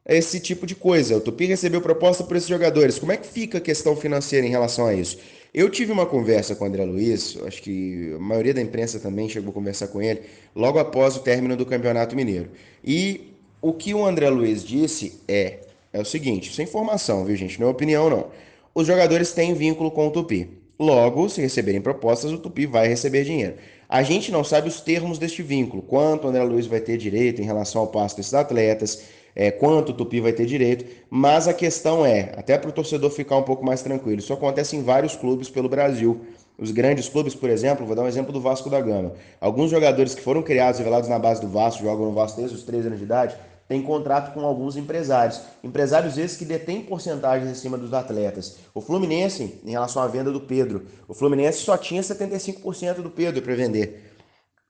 esse 0.06 0.38
tipo 0.38 0.66
de 0.66 0.74
coisa. 0.74 1.16
O 1.16 1.20
Tupi 1.20 1.46
recebeu 1.46 1.80
proposta 1.80 2.22
por 2.22 2.36
esses 2.36 2.48
jogadores. 2.48 2.98
Como 2.98 3.12
é 3.12 3.16
que 3.16 3.26
fica 3.26 3.58
a 3.58 3.60
questão 3.60 3.96
financeira 3.96 4.46
em 4.46 4.50
relação 4.50 4.86
a 4.86 4.94
isso? 4.94 5.18
Eu 5.52 5.70
tive 5.70 5.90
uma 5.90 6.04
conversa 6.04 6.54
com 6.54 6.64
o 6.64 6.68
André 6.68 6.84
Luiz, 6.84 7.38
acho 7.46 7.62
que 7.62 8.12
a 8.14 8.18
maioria 8.18 8.52
da 8.52 8.60
imprensa 8.60 9.00
também 9.00 9.28
chegou 9.28 9.50
a 9.50 9.54
conversar 9.54 9.88
com 9.88 10.02
ele, 10.02 10.20
logo 10.54 10.78
após 10.78 11.16
o 11.16 11.20
término 11.20 11.56
do 11.56 11.64
Campeonato 11.64 12.14
Mineiro. 12.14 12.50
E 12.84 13.32
o 13.62 13.72
que 13.72 13.94
o 13.94 14.04
André 14.04 14.28
Luiz 14.28 14.62
disse 14.62 15.18
é, 15.26 15.60
é 15.92 16.00
o 16.00 16.04
seguinte, 16.04 16.54
sem 16.54 16.66
informação, 16.66 17.24
viu 17.24 17.34
gente, 17.36 17.58
não 17.58 17.68
é 17.68 17.70
opinião 17.70 18.10
não. 18.10 18.26
Os 18.74 18.86
jogadores 18.86 19.32
têm 19.32 19.54
vínculo 19.54 19.90
com 19.90 20.08
o 20.08 20.10
Tupi. 20.10 20.50
Logo, 20.78 21.26
se 21.30 21.40
receberem 21.40 21.80
propostas, 21.80 22.30
o 22.30 22.38
Tupi 22.38 22.66
vai 22.66 22.86
receber 22.86 23.24
dinheiro. 23.24 23.54
A 23.88 24.02
gente 24.02 24.30
não 24.30 24.44
sabe 24.44 24.68
os 24.68 24.82
termos 24.82 25.18
deste 25.18 25.42
vínculo, 25.42 25.82
quanto 25.82 26.26
o 26.26 26.28
André 26.28 26.42
Luiz 26.44 26.66
vai 26.66 26.80
ter 26.80 26.98
direito 26.98 27.40
em 27.40 27.46
relação 27.46 27.80
ao 27.80 27.86
passo 27.86 28.14
desses 28.14 28.34
atletas, 28.34 29.04
é, 29.36 29.50
quanto 29.50 29.90
o 29.90 29.92
Tupi 29.92 30.18
vai 30.18 30.32
ter 30.32 30.46
direito, 30.46 30.86
mas 31.10 31.46
a 31.46 31.52
questão 31.52 32.04
é, 32.06 32.32
até 32.36 32.56
para 32.56 32.70
o 32.70 32.72
torcedor 32.72 33.10
ficar 33.10 33.36
um 33.36 33.42
pouco 33.42 33.64
mais 33.64 33.82
tranquilo, 33.82 34.18
isso 34.18 34.32
acontece 34.32 34.74
em 34.74 34.82
vários 34.82 35.14
clubes 35.14 35.50
pelo 35.50 35.68
Brasil. 35.68 36.22
Os 36.58 36.70
grandes 36.70 37.06
clubes, 37.06 37.34
por 37.34 37.50
exemplo, 37.50 37.84
vou 37.84 37.94
dar 37.94 38.02
um 38.02 38.08
exemplo 38.08 38.32
do 38.32 38.40
Vasco 38.40 38.70
da 38.70 38.80
Gama. 38.80 39.12
Alguns 39.38 39.70
jogadores 39.70 40.14
que 40.14 40.22
foram 40.22 40.42
criados, 40.42 40.78
revelados 40.78 41.06
na 41.06 41.18
base 41.18 41.42
do 41.42 41.48
Vasco, 41.48 41.82
jogam 41.82 42.06
no 42.06 42.12
Vasco 42.12 42.38
desde 42.38 42.56
os 42.56 42.62
13 42.62 42.86
anos 42.86 42.98
de 42.98 43.04
idade, 43.04 43.36
tem 43.68 43.82
contrato 43.82 44.32
com 44.32 44.40
alguns 44.40 44.76
empresários. 44.76 45.40
Empresários 45.62 46.16
esses 46.16 46.36
que 46.36 46.44
detêm 46.44 46.82
porcentagens 46.82 47.50
em 47.50 47.54
cima 47.54 47.76
dos 47.76 47.92
atletas. 47.92 48.56
O 48.72 48.80
Fluminense, 48.80 49.60
em 49.64 49.70
relação 49.72 50.02
à 50.02 50.06
venda 50.06 50.30
do 50.30 50.40
Pedro, 50.40 50.86
o 51.08 51.12
Fluminense 51.12 51.58
só 51.58 51.76
tinha 51.76 52.00
75% 52.00 53.02
do 53.02 53.10
Pedro 53.10 53.42
para 53.42 53.54
vender, 53.54 54.05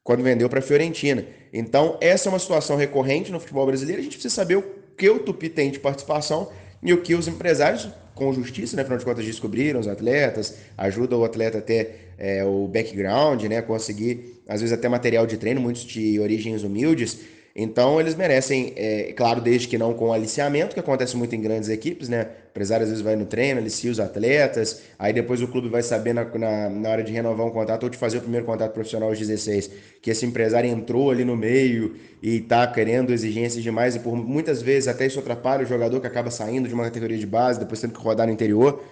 quando 0.07 0.23
vendeu 0.23 0.49
para 0.49 0.61
a 0.61 0.63
Fiorentina. 0.63 1.27
Então, 1.53 1.99
essa 2.01 2.29
é 2.29 2.31
uma 2.31 2.39
situação 2.39 2.77
recorrente 2.77 3.33
no 3.33 3.41
futebol 3.41 3.67
brasileiro. 3.67 4.01
A 4.01 4.05
gente 4.05 4.13
precisa 4.13 4.33
saber 4.33 4.55
o 4.55 4.65
que 4.97 5.11
o 5.11 5.19
Tupi 5.19 5.49
tem 5.49 5.69
de 5.69 5.81
participação 5.81 6.49
e 6.81 6.93
o 6.93 7.03
que 7.03 7.13
os 7.17 7.27
empresários, 7.27 7.89
com 8.15 8.33
justiça, 8.33 8.77
né, 8.77 8.83
afinal 8.83 8.99
de 8.99 9.05
contas, 9.05 9.25
descobriram 9.25 9.81
os 9.81 9.89
atletas, 9.89 10.59
ajuda 10.79 11.17
o 11.17 11.25
atleta 11.25 11.59
a 11.59 11.61
ter 11.61 12.13
é, 12.17 12.45
o 12.45 12.69
background, 12.69 13.43
né, 13.47 13.61
conseguir, 13.61 14.41
às 14.49 14.61
vezes, 14.61 14.73
até 14.73 14.89
material 14.89 15.27
de 15.27 15.37
treino, 15.39 15.61
muitos 15.61 15.83
de 15.83 16.21
origens 16.21 16.63
humildes 16.63 17.19
então 17.59 17.99
eles 17.99 18.15
merecem, 18.15 18.75
é, 18.77 19.15
claro, 19.15 19.41
desde 19.41 19.67
que 19.67 19.79
não 19.79 19.95
com 19.95 20.13
aliciamento, 20.13 20.75
que 20.75 20.81
acontece 20.81 21.17
muito 21.17 21.35
em 21.35 21.41
grandes 21.41 21.71
equipes, 21.71 22.07
né? 22.07 22.25
O 22.25 22.51
empresário 22.51 22.85
às 22.85 22.91
vezes 22.91 23.03
vai 23.03 23.17
no 23.17 23.25
treino, 23.25 23.59
alicia 23.59 23.91
os 23.91 23.99
atletas, 23.99 24.83
aí 24.99 25.11
depois 25.11 25.41
o 25.41 25.49
clube 25.49 25.71
vai 25.71 25.83
saber 25.83 26.13
na, 26.13 26.25
na, 26.25 26.69
na, 26.69 26.91
hora 26.91 27.03
de 27.03 27.13
renovar 27.13 27.47
um 27.47 27.51
contrato 27.51 27.85
ou 27.85 27.89
de 27.89 27.97
fazer 27.97 28.19
o 28.19 28.21
primeiro 28.21 28.45
contrato 28.45 28.75
profissional 28.75 29.09
aos 29.09 29.19
16, 29.19 29.71
que 30.03 30.11
esse 30.11 30.27
empresário 30.27 30.69
entrou 30.69 31.11
ali 31.11 31.25
no 31.25 31.35
meio 31.35 31.97
e 32.23 32.37
está 32.37 32.67
querendo 32.67 33.11
exigências 33.11 33.63
demais, 33.63 33.97
e 33.97 34.01
por 34.01 34.15
muitas 34.15 34.61
vezes 34.61 34.87
até 34.87 35.07
isso 35.07 35.19
atrapalha 35.19 35.65
o 35.65 35.67
jogador 35.67 35.99
que 35.99 36.07
acaba 36.07 36.31
saindo 36.31 36.69
de 36.69 36.75
uma 36.75 36.85
categoria 36.85 37.17
de 37.17 37.27
base, 37.27 37.59
depois 37.59 37.81
tendo 37.81 37.95
que 37.95 38.01
rodar 38.01 38.27
no 38.27 38.35
interior. 38.35 38.85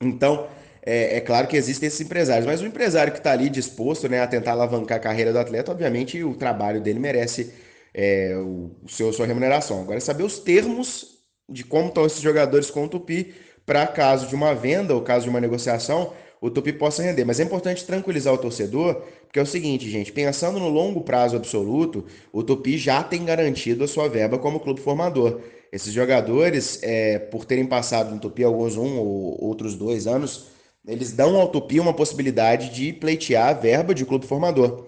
Então, 0.00 0.46
é, 0.82 1.16
é, 1.16 1.20
claro 1.20 1.46
que 1.46 1.58
existem 1.58 1.88
esses 1.88 2.00
empresários, 2.00 2.46
mas 2.46 2.62
o 2.62 2.66
empresário 2.66 3.12
que 3.12 3.18
está 3.18 3.32
ali 3.32 3.50
disposto 3.50 4.08
né, 4.08 4.22
a 4.22 4.26
tentar 4.26 4.52
alavancar 4.52 4.96
a 4.96 5.00
carreira 5.00 5.30
do 5.30 5.38
atleta, 5.38 5.72
obviamente 5.72 6.22
o 6.24 6.32
trabalho 6.34 6.80
dele 6.80 6.98
merece 6.98 7.65
é, 7.96 8.36
o, 8.36 8.72
seu, 8.86 9.10
sua 9.10 9.26
remuneração. 9.26 9.80
Agora 9.80 9.96
é 9.96 10.00
saber 10.00 10.22
os 10.22 10.38
termos 10.38 11.16
de 11.48 11.64
como 11.64 11.88
estão 11.88 12.04
esses 12.04 12.20
jogadores 12.20 12.70
com 12.70 12.84
o 12.84 12.88
Tupi 12.88 13.34
para 13.64 13.86
caso 13.86 14.28
de 14.28 14.34
uma 14.34 14.54
venda 14.54 14.94
ou 14.94 15.00
caso 15.00 15.24
de 15.24 15.30
uma 15.30 15.40
negociação, 15.40 16.12
o 16.40 16.50
Tupi 16.50 16.74
possa 16.74 17.02
render. 17.02 17.24
Mas 17.24 17.40
é 17.40 17.44
importante 17.44 17.86
tranquilizar 17.86 18.34
o 18.34 18.38
torcedor, 18.38 19.02
porque 19.22 19.38
é 19.38 19.42
o 19.42 19.46
seguinte, 19.46 19.90
gente, 19.90 20.12
pensando 20.12 20.60
no 20.60 20.68
longo 20.68 21.00
prazo 21.00 21.36
absoluto, 21.36 22.04
o 22.32 22.42
Tupi 22.42 22.76
já 22.76 23.02
tem 23.02 23.24
garantido 23.24 23.82
a 23.82 23.88
sua 23.88 24.08
verba 24.08 24.38
como 24.38 24.60
clube 24.60 24.80
formador. 24.80 25.40
Esses 25.72 25.92
jogadores, 25.92 26.78
é, 26.82 27.18
por 27.18 27.44
terem 27.44 27.66
passado 27.66 28.14
no 28.14 28.20
Tupi 28.20 28.44
alguns 28.44 28.76
um 28.76 28.98
ou 28.98 29.42
outros 29.42 29.74
dois 29.74 30.06
anos, 30.06 30.48
eles 30.86 31.12
dão 31.12 31.34
ao 31.36 31.48
Tupi 31.48 31.80
uma 31.80 31.94
possibilidade 31.94 32.68
de 32.68 32.92
pleitear 32.92 33.48
a 33.48 33.52
verba 33.54 33.94
de 33.94 34.04
clube 34.04 34.26
formador. 34.26 34.84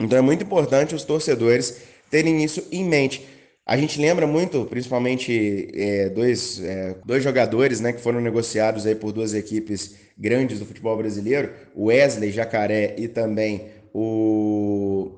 Então 0.00 0.18
é 0.18 0.22
muito 0.22 0.44
importante 0.44 0.94
os 0.94 1.04
torcedores 1.04 1.82
terem 2.10 2.42
isso 2.44 2.66
em 2.70 2.84
mente. 2.84 3.26
A 3.66 3.76
gente 3.76 4.00
lembra 4.00 4.26
muito, 4.26 4.64
principalmente, 4.64 5.68
é, 5.74 6.08
dois, 6.08 6.62
é, 6.64 6.96
dois 7.04 7.22
jogadores 7.22 7.80
né, 7.80 7.92
que 7.92 8.00
foram 8.00 8.20
negociados 8.20 8.86
aí 8.86 8.94
por 8.94 9.12
duas 9.12 9.34
equipes 9.34 9.96
grandes 10.16 10.58
do 10.58 10.64
futebol 10.64 10.96
brasileiro, 10.96 11.52
o 11.74 11.86
Wesley 11.86 12.30
Jacaré 12.30 12.94
e 12.96 13.06
também 13.06 13.66
o 13.92 15.10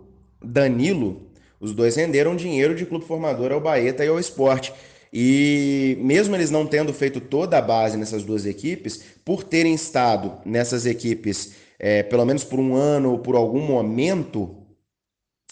Danilo. 0.43 1.31
Os 1.61 1.73
dois 1.73 1.95
renderam 1.95 2.35
dinheiro 2.35 2.75
de 2.75 2.85
clube 2.85 3.05
formador 3.05 3.53
ao 3.53 3.61
Baeta 3.61 4.05
e 4.05 4.09
ao 4.09 4.19
Esporte. 4.19 4.73
E 5.13 5.97
mesmo 6.01 6.35
eles 6.35 6.51
não 6.51 6.67
tendo 6.67 6.93
feito 6.93 7.21
toda 7.21 7.59
a 7.59 7.63
base 7.63 7.97
nessas 7.97 8.25
duas 8.25 8.47
equipes, 8.47 9.03
por 9.25 9.45
terem 9.45 9.75
estado 9.75 10.39
nessas 10.45 10.87
equipes, 10.87 11.53
é, 11.79 12.03
pelo 12.03 12.25
menos 12.25 12.43
por 12.43 12.59
um 12.59 12.75
ano 12.75 13.13
ou 13.13 13.19
por 13.19 13.37
algum 13.37 13.61
momento, 13.61 14.60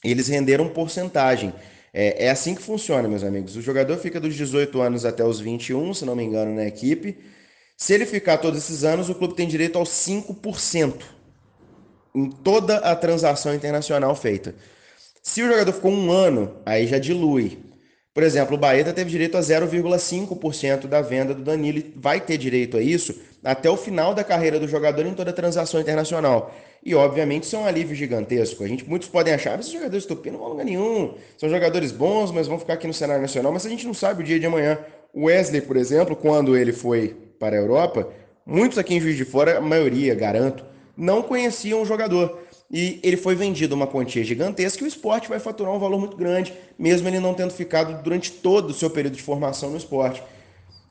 eles 0.03 0.29
renderam 0.29 0.69
porcentagem. 0.69 1.53
É, 1.93 2.27
é, 2.27 2.31
assim 2.31 2.55
que 2.55 2.63
funciona, 2.63 3.09
meus 3.09 3.25
amigos. 3.25 3.57
O 3.57 3.63
jogador 3.63 3.97
fica 3.99 4.21
dos 4.21 4.35
18 4.35 4.81
anos 4.81 5.05
até 5.05 5.25
os 5.25 5.41
21, 5.41 5.95
se 5.95 6.05
não 6.05 6.15
me 6.15 6.23
engano, 6.23 6.55
na 6.55 6.67
equipe. 6.67 7.19
Se 7.77 7.95
ele 7.95 8.07
ficar 8.07 8.39
todos 8.39 8.59
esses 8.59 8.85
anos, 8.85 9.09
o 9.09 9.15
clube 9.15 9.35
tem 9.35 9.49
direito 9.49 9.79
aos 9.79 9.89
5% 9.89 10.95
em 12.15 12.31
toda 12.31 12.79
a 12.79 12.97
transação 12.97 13.55
internacional 13.55 14.15
feita. 14.15 14.55
Se 15.23 15.43
o 15.43 15.49
jogador 15.49 15.73
ficou 15.73 15.93
um 15.93 16.11
ano, 16.11 16.57
aí 16.65 16.87
já 16.87 16.99
dilui. 16.99 17.59
Por 18.19 18.25
exemplo, 18.25 18.57
o 18.57 18.59
Baeta 18.59 18.93
teve 18.93 19.09
direito 19.09 19.37
a 19.37 19.41
0,5% 19.41 20.89
da 20.89 21.01
venda 21.01 21.33
do 21.33 21.41
Danilo 21.41 21.79
e 21.79 21.93
vai 21.95 22.21
ter 22.21 22.37
direito 22.37 22.77
a 22.77 22.83
isso 22.83 23.15
até 23.45 23.71
o 23.71 23.77
final 23.77 24.13
da 24.13 24.25
carreira 24.25 24.59
do 24.59 24.67
jogador 24.67 25.07
em 25.07 25.15
toda 25.15 25.33
transação 25.33 25.81
internacional. 25.81 26.53
E, 26.85 26.97
obviamente, 26.97 27.45
isso 27.45 27.55
é 27.55 27.61
um 27.61 27.65
alívio 27.65 27.95
gigantesco. 27.95 28.65
A 28.65 28.67
gente, 28.67 28.85
muitos 28.85 29.09
podem 29.09 29.33
achar, 29.33 29.55
que 29.55 29.61
esses 29.61 29.73
jogadores 29.73 30.05
tupi 30.05 30.33
não 30.33 30.41
vão 30.41 30.49
lugar 30.49 30.65
nenhum. 30.65 31.15
São 31.37 31.49
jogadores 31.49 31.93
bons, 31.93 32.33
mas 32.33 32.49
vão 32.49 32.59
ficar 32.59 32.73
aqui 32.73 32.89
no 32.89 32.93
cenário 32.93 33.23
nacional. 33.23 33.53
Mas 33.53 33.65
a 33.65 33.69
gente 33.69 33.87
não 33.87 33.95
sabe 33.95 34.25
o 34.25 34.27
dia 34.27 34.41
de 34.41 34.47
amanhã. 34.47 34.81
O 35.15 35.27
Wesley, 35.27 35.61
por 35.61 35.77
exemplo, 35.77 36.17
quando 36.17 36.57
ele 36.57 36.73
foi 36.73 37.15
para 37.39 37.55
a 37.55 37.61
Europa, 37.61 38.09
muitos 38.45 38.79
aqui 38.79 38.97
em 38.97 39.01
Juiz 39.01 39.17
de 39.17 39.25
Fora, 39.25 39.59
a 39.59 39.61
maioria, 39.61 40.13
garanto, 40.17 40.65
não 40.97 41.23
conheciam 41.23 41.81
o 41.83 41.87
jogador. 41.87 42.48
E 42.71 43.01
ele 43.03 43.17
foi 43.17 43.35
vendido 43.35 43.75
uma 43.75 43.87
quantia 43.87 44.23
gigantesca 44.23 44.83
e 44.83 44.87
o 44.87 44.89
esporte 44.89 45.29
vai 45.29 45.41
faturar 45.41 45.73
um 45.75 45.79
valor 45.79 45.99
muito 45.99 46.17
grande, 46.17 46.53
mesmo 46.79 47.09
ele 47.09 47.19
não 47.19 47.33
tendo 47.33 47.53
ficado 47.53 48.03
durante 48.03 48.31
todo 48.31 48.71
o 48.71 48.75
seu 48.75 48.91
período 48.91 49.17
de 49.17 49.23
formação 49.23 49.71
no 49.71 49.77
esporte. 49.77 50.23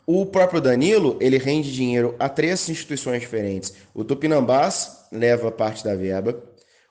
O 0.05 0.25
próprio 0.25 0.62
Danilo, 0.62 1.17
ele 1.19 1.38
rende 1.38 1.72
dinheiro 1.72 2.15
a 2.17 2.27
três 2.29 2.67
instituições 2.69 3.22
diferentes. 3.22 3.74
O 3.93 4.03
Tupinambás 4.03 5.05
leva 5.12 5.51
parte 5.51 5.84
da 5.84 5.96
verba, 5.96 6.41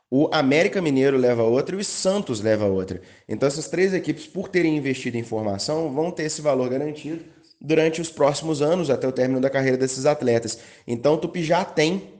o 0.08 0.28
América 0.32 0.80
Mineiro 0.80 1.16
leva 1.16 1.42
outra 1.42 1.74
e 1.74 1.80
o 1.80 1.84
Santos 1.84 2.40
leva 2.40 2.66
outra. 2.66 3.00
Então 3.28 3.46
essas 3.46 3.68
três 3.68 3.92
equipes, 3.92 4.26
por 4.26 4.48
terem 4.48 4.76
investido 4.76 5.16
em 5.16 5.24
formação, 5.24 5.92
vão 5.92 6.12
ter 6.12 6.24
esse 6.24 6.40
valor 6.40 6.68
garantido 6.68 7.24
durante 7.60 8.00
os 8.00 8.08
próximos 8.08 8.62
anos, 8.62 8.88
até 8.88 9.08
o 9.08 9.12
término 9.12 9.40
da 9.40 9.50
carreira 9.50 9.76
desses 9.76 10.06
atletas. 10.06 10.60
Então 10.86 11.14
o 11.14 11.18
Tupi 11.18 11.42
já 11.42 11.64
tem 11.64 12.15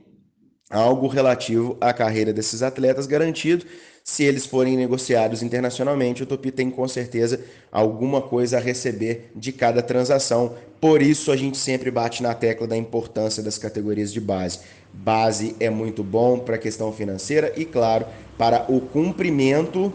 algo 0.69 1.07
relativo 1.07 1.77
à 1.79 1.93
carreira 1.93 2.33
desses 2.33 2.61
atletas 2.61 3.07
garantido 3.07 3.65
se 4.07 4.23
eles 4.23 4.45
forem 4.45 4.77
negociados 4.77 5.43
internacionalmente, 5.43 6.23
o 6.23 6.25
Tupi 6.25 6.49
tem 6.49 6.71
com 6.71 6.87
certeza 6.87 7.41
alguma 7.69 8.21
coisa 8.21 8.55
a 8.55 8.59
receber 8.61 9.29
de 9.35 9.51
cada 9.51 9.81
transação. 9.81 10.55
Por 10.79 11.01
isso 11.01 11.29
a 11.29 11.35
gente 11.35 11.57
sempre 11.57 11.91
bate 11.91 12.23
na 12.23 12.33
tecla 12.33 12.65
da 12.65 12.77
importância 12.77 13.43
das 13.43 13.57
categorias 13.57 14.13
de 14.13 14.21
base. 14.21 14.61
Base 14.93 15.57
é 15.59 15.69
muito 15.69 16.05
bom 16.05 16.39
para 16.39 16.55
a 16.55 16.57
questão 16.57 16.93
financeira 16.93 17.51
e, 17.57 17.65
claro, 17.65 18.05
para 18.37 18.65
o 18.71 18.79
cumprimento 18.79 19.93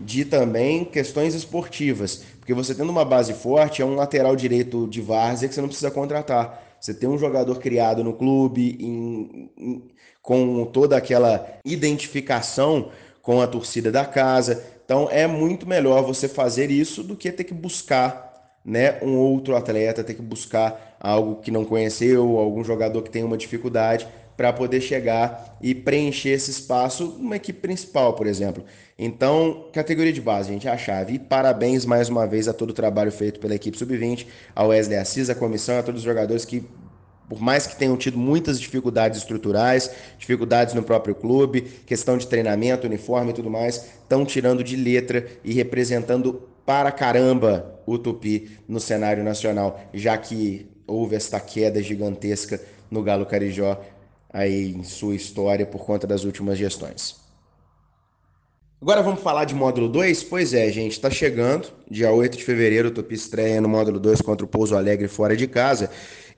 de 0.00 0.24
também 0.24 0.84
questões 0.84 1.32
esportivas. 1.32 2.24
Porque 2.40 2.52
você 2.52 2.74
tendo 2.74 2.90
uma 2.90 3.04
base 3.04 3.34
forte, 3.34 3.82
é 3.82 3.84
um 3.84 3.94
lateral 3.94 4.34
direito 4.34 4.88
de 4.88 5.00
várzea 5.00 5.48
que 5.48 5.54
você 5.54 5.60
não 5.60 5.68
precisa 5.68 5.92
contratar. 5.92 6.65
Você 6.86 6.94
tem 6.94 7.08
um 7.08 7.18
jogador 7.18 7.58
criado 7.58 8.04
no 8.04 8.12
clube, 8.12 8.76
em, 8.78 9.50
em, 9.58 9.82
com 10.22 10.64
toda 10.66 10.96
aquela 10.96 11.44
identificação 11.64 12.90
com 13.20 13.40
a 13.40 13.46
torcida 13.48 13.90
da 13.90 14.04
casa. 14.04 14.64
Então 14.84 15.08
é 15.10 15.26
muito 15.26 15.68
melhor 15.68 16.04
você 16.04 16.28
fazer 16.28 16.70
isso 16.70 17.02
do 17.02 17.16
que 17.16 17.32
ter 17.32 17.42
que 17.42 17.52
buscar 17.52 18.54
né, 18.64 19.00
um 19.02 19.16
outro 19.16 19.56
atleta, 19.56 20.04
ter 20.04 20.14
que 20.14 20.22
buscar 20.22 20.96
algo 21.00 21.40
que 21.40 21.50
não 21.50 21.64
conheceu, 21.64 22.38
algum 22.38 22.62
jogador 22.62 23.02
que 23.02 23.10
tem 23.10 23.24
uma 23.24 23.36
dificuldade 23.36 24.06
para 24.36 24.52
poder 24.52 24.80
chegar 24.80 25.56
e 25.60 25.74
preencher 25.74 26.30
esse 26.30 26.50
espaço 26.50 27.16
numa 27.18 27.36
equipe 27.36 27.60
principal, 27.60 28.14
por 28.14 28.26
exemplo. 28.26 28.64
Então, 28.98 29.68
categoria 29.72 30.12
de 30.12 30.20
base, 30.20 30.48
gente, 30.48 30.68
é 30.68 30.70
a 30.70 30.76
chave. 30.76 31.14
E 31.14 31.18
parabéns 31.18 31.84
mais 31.84 32.08
uma 32.08 32.26
vez 32.26 32.48
a 32.48 32.52
todo 32.52 32.70
o 32.70 32.74
trabalho 32.74 33.10
feito 33.10 33.40
pela 33.40 33.54
equipe 33.54 33.78
sub-20, 33.78 34.26
ao 34.54 34.68
Wesley 34.68 34.98
Assis, 34.98 35.30
a 35.30 35.34
comissão, 35.34 35.78
a 35.78 35.82
todos 35.82 36.00
os 36.00 36.04
jogadores 36.04 36.44
que 36.44 36.64
por 37.28 37.40
mais 37.40 37.66
que 37.66 37.76
tenham 37.76 37.96
tido 37.96 38.16
muitas 38.16 38.60
dificuldades 38.60 39.18
estruturais, 39.18 39.90
dificuldades 40.16 40.74
no 40.74 40.82
próprio 40.84 41.14
clube, 41.14 41.62
questão 41.84 42.16
de 42.16 42.26
treinamento, 42.26 42.86
uniforme 42.86 43.30
e 43.30 43.34
tudo 43.34 43.50
mais, 43.50 43.84
estão 44.02 44.24
tirando 44.24 44.62
de 44.62 44.76
letra 44.76 45.26
e 45.42 45.52
representando 45.52 46.48
para 46.64 46.92
caramba 46.92 47.80
o 47.84 47.98
Tupi 47.98 48.58
no 48.68 48.80
cenário 48.80 49.24
nacional, 49.24 49.80
já 49.92 50.16
que 50.16 50.68
houve 50.86 51.16
esta 51.16 51.40
queda 51.40 51.82
gigantesca 51.82 52.60
no 52.90 53.02
Galo 53.02 53.26
Carijó 53.26 53.80
aí 54.36 54.74
em 54.74 54.84
sua 54.84 55.14
história 55.14 55.64
por 55.64 55.84
conta 55.84 56.06
das 56.06 56.24
últimas 56.24 56.58
gestões. 56.58 57.16
Agora 58.80 59.02
vamos 59.02 59.22
falar 59.22 59.46
de 59.46 59.54
módulo 59.54 59.88
2? 59.88 60.24
Pois 60.24 60.52
é, 60.52 60.70
gente, 60.70 60.92
está 60.92 61.10
chegando. 61.10 61.68
Dia 61.90 62.12
8 62.12 62.36
de 62.36 62.44
fevereiro, 62.44 62.88
o 62.88 62.90
Tupi 62.90 63.14
estreia 63.14 63.60
no 63.62 63.68
módulo 63.68 63.98
2 63.98 64.20
contra 64.20 64.44
o 64.44 64.48
Pouso 64.48 64.76
Alegre 64.76 65.08
fora 65.08 65.34
de 65.34 65.46
casa. 65.46 65.90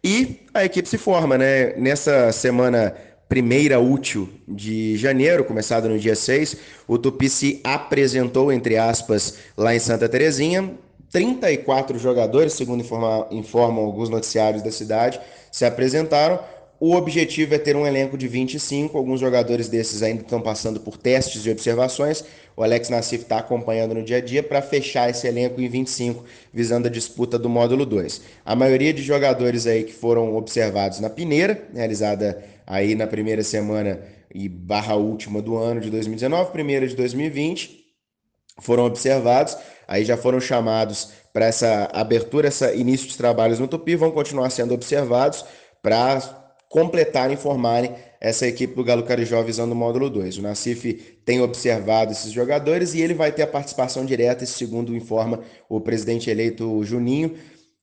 E 0.04 0.46
a 0.54 0.64
equipe 0.64 0.88
se 0.88 0.96
forma, 0.96 1.36
né? 1.36 1.74
Nessa 1.76 2.30
semana 2.30 2.94
primeira 3.28 3.80
útil 3.80 4.28
de 4.46 4.96
janeiro, 4.96 5.44
começada 5.44 5.88
no 5.88 5.98
dia 5.98 6.14
6, 6.14 6.56
o 6.86 6.96
Tupi 6.96 7.28
se 7.28 7.60
apresentou, 7.64 8.52
entre 8.52 8.76
aspas, 8.76 9.38
lá 9.56 9.74
em 9.74 9.80
Santa 9.80 10.08
Terezinha. 10.08 10.72
34 11.10 11.98
jogadores, 11.98 12.52
segundo 12.52 12.82
informa, 12.82 13.26
informam 13.32 13.84
alguns 13.84 14.08
noticiários 14.08 14.62
da 14.62 14.70
cidade, 14.70 15.20
se 15.50 15.64
apresentaram. 15.64 16.38
O 16.80 16.94
objetivo 16.94 17.54
é 17.54 17.58
ter 17.58 17.74
um 17.74 17.84
elenco 17.84 18.16
de 18.16 18.28
25. 18.28 18.96
Alguns 18.96 19.18
jogadores 19.18 19.68
desses 19.68 20.00
ainda 20.02 20.22
estão 20.22 20.40
passando 20.40 20.78
por 20.78 20.96
testes 20.96 21.44
e 21.44 21.50
observações. 21.50 22.24
O 22.56 22.62
Alex 22.62 22.88
Nassif 22.88 23.24
está 23.24 23.38
acompanhando 23.38 23.96
no 23.96 24.02
dia 24.02 24.18
a 24.18 24.20
dia 24.20 24.44
para 24.44 24.62
fechar 24.62 25.10
esse 25.10 25.26
elenco 25.26 25.60
em 25.60 25.68
25, 25.68 26.24
visando 26.52 26.86
a 26.86 26.90
disputa 26.90 27.36
do 27.36 27.48
módulo 27.48 27.84
2. 27.84 28.20
A 28.44 28.54
maioria 28.54 28.92
de 28.92 29.02
jogadores 29.02 29.66
aí 29.66 29.82
que 29.82 29.92
foram 29.92 30.36
observados 30.36 31.00
na 31.00 31.10
Pineira, 31.10 31.68
realizada 31.74 32.44
aí 32.64 32.94
na 32.94 33.08
primeira 33.08 33.42
semana 33.42 34.00
e 34.32 34.48
barra 34.48 34.94
última 34.94 35.42
do 35.42 35.56
ano 35.56 35.80
de 35.80 35.90
2019, 35.90 36.52
primeira 36.52 36.86
de 36.86 36.94
2020, 36.94 37.76
foram 38.60 38.84
observados. 38.84 39.56
Aí 39.88 40.04
já 40.04 40.16
foram 40.16 40.40
chamados 40.40 41.10
para 41.32 41.46
essa 41.46 41.88
abertura, 41.92 42.48
esse 42.48 42.72
início 42.76 43.08
de 43.08 43.16
trabalhos 43.16 43.58
no 43.58 43.66
Tupi, 43.66 43.96
vão 43.96 44.12
continuar 44.12 44.50
sendo 44.50 44.74
observados 44.74 45.44
para 45.82 46.47
completarem, 46.68 47.36
formarem 47.36 47.94
essa 48.20 48.46
equipe 48.46 48.74
do 48.74 48.84
Galo 48.84 49.04
Carijó 49.04 49.42
visando 49.42 49.72
o 49.72 49.76
módulo 49.76 50.10
2. 50.10 50.38
O 50.38 50.42
Nacife 50.42 50.94
tem 51.24 51.40
observado 51.40 52.12
esses 52.12 52.32
jogadores 52.32 52.94
e 52.94 53.00
ele 53.00 53.14
vai 53.14 53.32
ter 53.32 53.42
a 53.42 53.46
participação 53.46 54.04
direta, 54.04 54.44
segundo 54.44 54.94
informa 54.94 55.40
o 55.68 55.80
presidente 55.80 56.28
eleito 56.28 56.84
Juninho, 56.84 57.34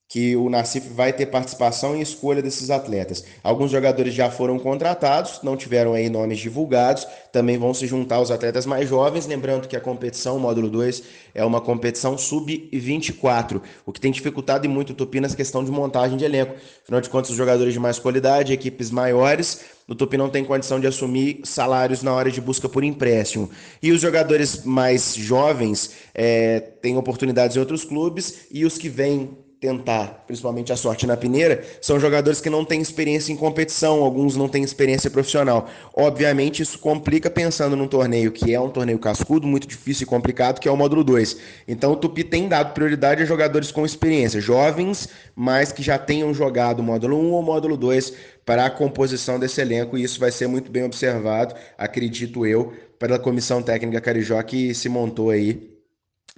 que 0.07 0.35
o 0.35 0.49
Nacife 0.49 0.89
vai 0.89 1.11
ter 1.11 1.25
participação 1.25 1.95
em 1.95 2.01
escolha 2.01 2.41
desses 2.41 2.69
atletas. 2.69 3.25
Alguns 3.43 3.71
jogadores 3.71 4.13
já 4.13 4.29
foram 4.29 4.59
contratados, 4.59 5.39
não 5.41 5.57
tiveram 5.57 5.93
aí 5.93 6.09
nomes 6.09 6.37
divulgados, 6.37 7.07
também 7.31 7.57
vão 7.57 7.73
se 7.73 7.87
juntar 7.87 8.21
os 8.21 8.29
atletas 8.29 8.65
mais 8.65 8.87
jovens, 8.87 9.25
lembrando 9.25 9.67
que 9.67 9.75
a 9.75 9.81
competição, 9.81 10.37
módulo 10.37 10.69
2, 10.69 11.03
é 11.33 11.43
uma 11.43 11.59
competição 11.59 12.17
sub-24, 12.17 13.61
o 13.85 13.91
que 13.91 13.99
tem 13.99 14.11
dificultado 14.11 14.65
e 14.65 14.69
muito 14.69 14.91
o 14.91 14.93
Tupi 14.93 15.19
nessa 15.19 15.35
questão 15.35 15.63
de 15.63 15.71
montagem 15.71 16.17
de 16.17 16.23
elenco. 16.23 16.55
Afinal 16.83 17.01
de 17.01 17.09
contas, 17.09 17.31
os 17.31 17.35
jogadores 17.35 17.73
de 17.73 17.79
mais 17.79 17.97
qualidade, 17.97 18.53
equipes 18.53 18.91
maiores, 18.91 19.65
o 19.87 19.95
Tupi 19.95 20.17
não 20.17 20.29
tem 20.29 20.45
condição 20.45 20.79
de 20.79 20.85
assumir 20.87 21.41
salários 21.43 22.03
na 22.03 22.13
hora 22.13 22.31
de 22.31 22.39
busca 22.39 22.69
por 22.69 22.83
empréstimo. 22.83 23.49
E 23.81 23.91
os 23.91 24.01
jogadores 24.01 24.63
mais 24.63 25.15
jovens 25.15 25.91
é, 26.13 26.59
têm 26.59 26.95
oportunidades 26.95 27.57
em 27.57 27.59
outros 27.59 27.83
clubes 27.83 28.45
e 28.51 28.65
os 28.65 28.77
que 28.77 28.87
vêm 28.87 29.44
tentar, 29.65 30.23
principalmente 30.27 30.71
a 30.71 30.75
sorte 30.75 31.07
na 31.07 31.17
peneira, 31.17 31.63
são 31.81 31.99
jogadores 31.99 32.39
que 32.39 32.51
não 32.51 32.63
têm 32.63 32.79
experiência 32.79 33.33
em 33.33 33.35
competição, 33.35 34.03
alguns 34.03 34.35
não 34.35 34.47
têm 34.47 34.63
experiência 34.63 35.09
profissional. 35.09 35.67
Obviamente, 35.91 36.61
isso 36.61 36.77
complica 36.77 37.31
pensando 37.31 37.75
num 37.75 37.87
torneio 37.87 38.31
que 38.31 38.53
é 38.53 38.59
um 38.59 38.69
torneio 38.69 38.99
cascudo, 38.99 39.47
muito 39.47 39.67
difícil 39.67 40.03
e 40.03 40.05
complicado, 40.05 40.59
que 40.59 40.67
é 40.67 40.71
o 40.71 40.77
módulo 40.77 41.03
2. 41.03 41.37
Então, 41.67 41.93
o 41.93 41.95
Tupi 41.95 42.23
tem 42.23 42.47
dado 42.47 42.75
prioridade 42.75 43.23
a 43.23 43.25
jogadores 43.25 43.71
com 43.71 43.83
experiência, 43.83 44.39
jovens, 44.39 45.09
mas 45.35 45.71
que 45.71 45.81
já 45.81 45.97
tenham 45.97 46.31
jogado 46.31 46.81
o 46.81 46.83
módulo 46.83 47.17
1 47.19 47.31
ou 47.31 47.41
módulo 47.41 47.75
2 47.75 48.13
para 48.45 48.67
a 48.67 48.69
composição 48.69 49.39
desse 49.39 49.61
elenco, 49.61 49.97
e 49.97 50.03
isso 50.03 50.19
vai 50.19 50.31
ser 50.31 50.45
muito 50.45 50.71
bem 50.71 50.83
observado, 50.83 51.55
acredito 51.75 52.45
eu, 52.45 52.71
pela 52.99 53.17
comissão 53.17 53.63
técnica 53.63 53.99
Carijó 53.99 54.39
que 54.43 54.75
se 54.75 54.87
montou 54.87 55.31
aí 55.31 55.74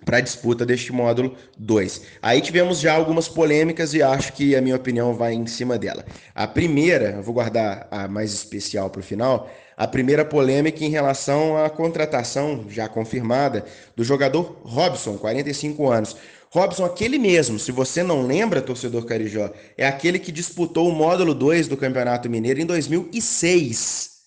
para 0.06 0.18
a 0.18 0.22
disputa 0.22 0.66
deste 0.66 0.92
módulo 0.92 1.36
2. 1.58 2.02
Aí 2.22 2.42
tivemos 2.42 2.80
já 2.80 2.94
algumas 2.94 3.28
polêmicas 3.28 3.94
e 3.94 4.02
acho 4.02 4.34
que 4.34 4.56
a 4.56 4.62
minha 4.62 4.76
opinião 4.76 5.14
vai 5.14 5.34
em 5.34 5.48
cima 5.48 5.78
dela. 5.78 6.06
A 6.36 6.48
primeira, 6.48 7.22
vou 7.22 7.34
guardar 7.34 7.88
a 7.90 8.08
mais 8.08 8.34
especial 8.34 8.90
para 8.90 9.00
o 9.00 9.04
final, 9.04 9.50
a 9.76 9.88
primeira 9.88 10.24
polêmica 10.24 10.84
em 10.84 10.90
relação 10.90 11.58
à 11.58 11.70
contratação 11.70 12.66
já 12.70 12.88
confirmada 12.88 13.66
do 13.96 14.04
jogador 14.04 14.60
Robson, 14.64 15.18
45 15.18 15.90
anos. 15.90 16.16
Robson, 16.50 16.86
aquele 16.86 17.20
mesmo, 17.20 17.60
se 17.60 17.72
você 17.72 18.02
não 18.02 18.26
lembra, 18.26 18.62
torcedor 18.62 19.06
Carijó, 19.06 19.52
é 19.78 19.86
aquele 19.86 20.18
que 20.18 20.32
disputou 20.32 20.90
o 20.90 20.94
módulo 20.94 21.36
2 21.36 21.68
do 21.68 21.76
Campeonato 21.76 22.30
Mineiro 22.30 22.62
em 22.62 22.66
2006. 22.66 24.18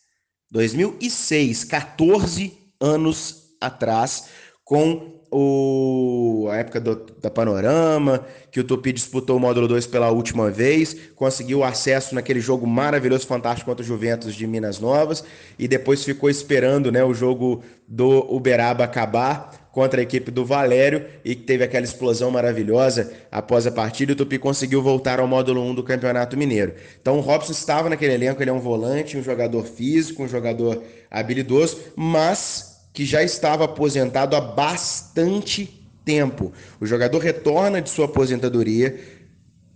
2006, 0.51 1.65
14 1.65 2.59
anos 2.81 3.55
atrás, 3.61 4.27
com 4.65 5.20
o, 5.31 6.49
a 6.51 6.57
época 6.57 6.81
do, 6.81 7.07
da 7.21 7.31
Panorama, 7.31 8.25
que 8.51 8.59
o 8.59 8.65
Tupi 8.65 8.93
disputou 8.93 9.37
o 9.37 9.41
módulo 9.41 9.69
2 9.69 9.87
pela 9.87 10.11
última 10.11 10.51
vez, 10.51 10.97
conseguiu 11.15 11.63
acesso 11.63 12.15
naquele 12.15 12.41
jogo 12.41 12.67
maravilhoso, 12.67 13.27
fantástico 13.27 13.71
contra 13.71 13.85
o 13.85 13.87
Juventus 13.87 14.35
de 14.35 14.47
Minas 14.47 14.81
Novas, 14.81 15.23
e 15.59 15.69
depois 15.69 16.05
ficou 16.05 16.29
esperando 16.29 16.91
né, 16.91 17.05
o 17.05 17.15
jogo 17.15 17.63
do 17.87 18.27
Uberaba 18.35 18.85
acabar 18.85 19.71
contra 19.73 20.01
a 20.01 20.03
equipe 20.03 20.31
do 20.31 20.45
Valério 20.45 21.07
e 21.25 21.35
que 21.35 21.43
teve 21.43 21.63
aquela 21.63 21.85
explosão 21.85 22.31
maravilhosa 22.31 23.13
após 23.31 23.67
a 23.67 23.71
partida. 23.71 24.13
O 24.13 24.17
Tupi 24.17 24.39
conseguiu 24.39 24.83
voltar 24.83 25.21
ao 25.21 25.29
módulo 25.29 25.63
1 25.63 25.77
do 25.77 25.83
Campeonato 25.85 26.37
Mineiro. 26.37 26.75
Então 27.01 27.19
o 27.19 27.21
Robson 27.21 27.53
estava 27.53 27.89
naquele 27.89 28.15
elenco, 28.15 28.43
ele 28.43 28.51
é 28.51 28.53
um 28.53 28.59
volante, 28.59 29.17
um 29.17 29.23
jogador 29.23 29.65
físico, 29.65 30.25
um 30.25 30.29
jogador 30.29 30.83
habilidoso, 31.09 31.79
mas 31.95 32.70
que 32.93 33.05
já 33.05 33.23
estava 33.23 33.65
aposentado 33.65 34.35
há 34.37 34.41
bastante 34.41 35.81
tempo. 36.05 36.53
O 36.81 36.87
jogador 36.87 37.19
retorna 37.19 37.81
de 37.81 37.91
sua 37.91 38.07
aposentadoria. 38.07 39.19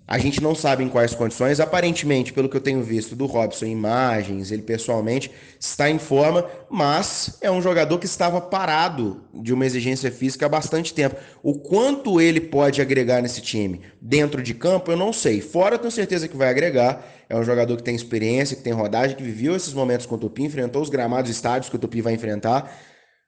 A 0.06 0.18
gente 0.18 0.42
não 0.42 0.54
sabe 0.54 0.84
em 0.84 0.88
quais 0.88 1.14
condições. 1.14 1.60
Aparentemente, 1.60 2.32
pelo 2.32 2.48
que 2.48 2.56
eu 2.56 2.60
tenho 2.60 2.82
visto 2.82 3.16
do 3.16 3.24
Robson, 3.24 3.64
imagens, 3.64 4.50
ele 4.50 4.60
pessoalmente 4.60 5.30
está 5.58 5.88
em 5.88 5.98
forma, 5.98 6.44
mas 6.68 7.38
é 7.40 7.50
um 7.50 7.62
jogador 7.62 7.98
que 7.98 8.04
estava 8.04 8.38
parado 8.38 9.22
de 9.32 9.54
uma 9.54 9.64
exigência 9.64 10.12
física 10.12 10.44
há 10.44 10.48
bastante 10.48 10.92
tempo. 10.92 11.16
O 11.42 11.54
quanto 11.54 12.20
ele 12.20 12.40
pode 12.40 12.82
agregar 12.82 13.22
nesse 13.22 13.40
time 13.40 13.80
dentro 13.98 14.42
de 14.42 14.52
campo, 14.52 14.90
eu 14.90 14.96
não 14.96 15.10
sei. 15.10 15.40
Fora, 15.40 15.76
eu 15.76 15.78
tenho 15.78 15.90
certeza 15.90 16.28
que 16.28 16.36
vai 16.36 16.50
agregar. 16.50 17.02
É 17.26 17.34
um 17.34 17.42
jogador 17.42 17.74
que 17.78 17.82
tem 17.82 17.96
experiência, 17.96 18.56
que 18.56 18.62
tem 18.62 18.74
rodagem, 18.74 19.16
que 19.16 19.22
viveu 19.22 19.56
esses 19.56 19.72
momentos 19.72 20.04
com 20.04 20.16
o 20.16 20.18
Tupi, 20.18 20.42
enfrentou 20.42 20.82
os 20.82 20.90
gramados 20.90 21.30
estádios 21.30 21.70
que 21.70 21.76
o 21.76 21.78
Tupi 21.78 22.02
vai 22.02 22.12
enfrentar 22.12 22.70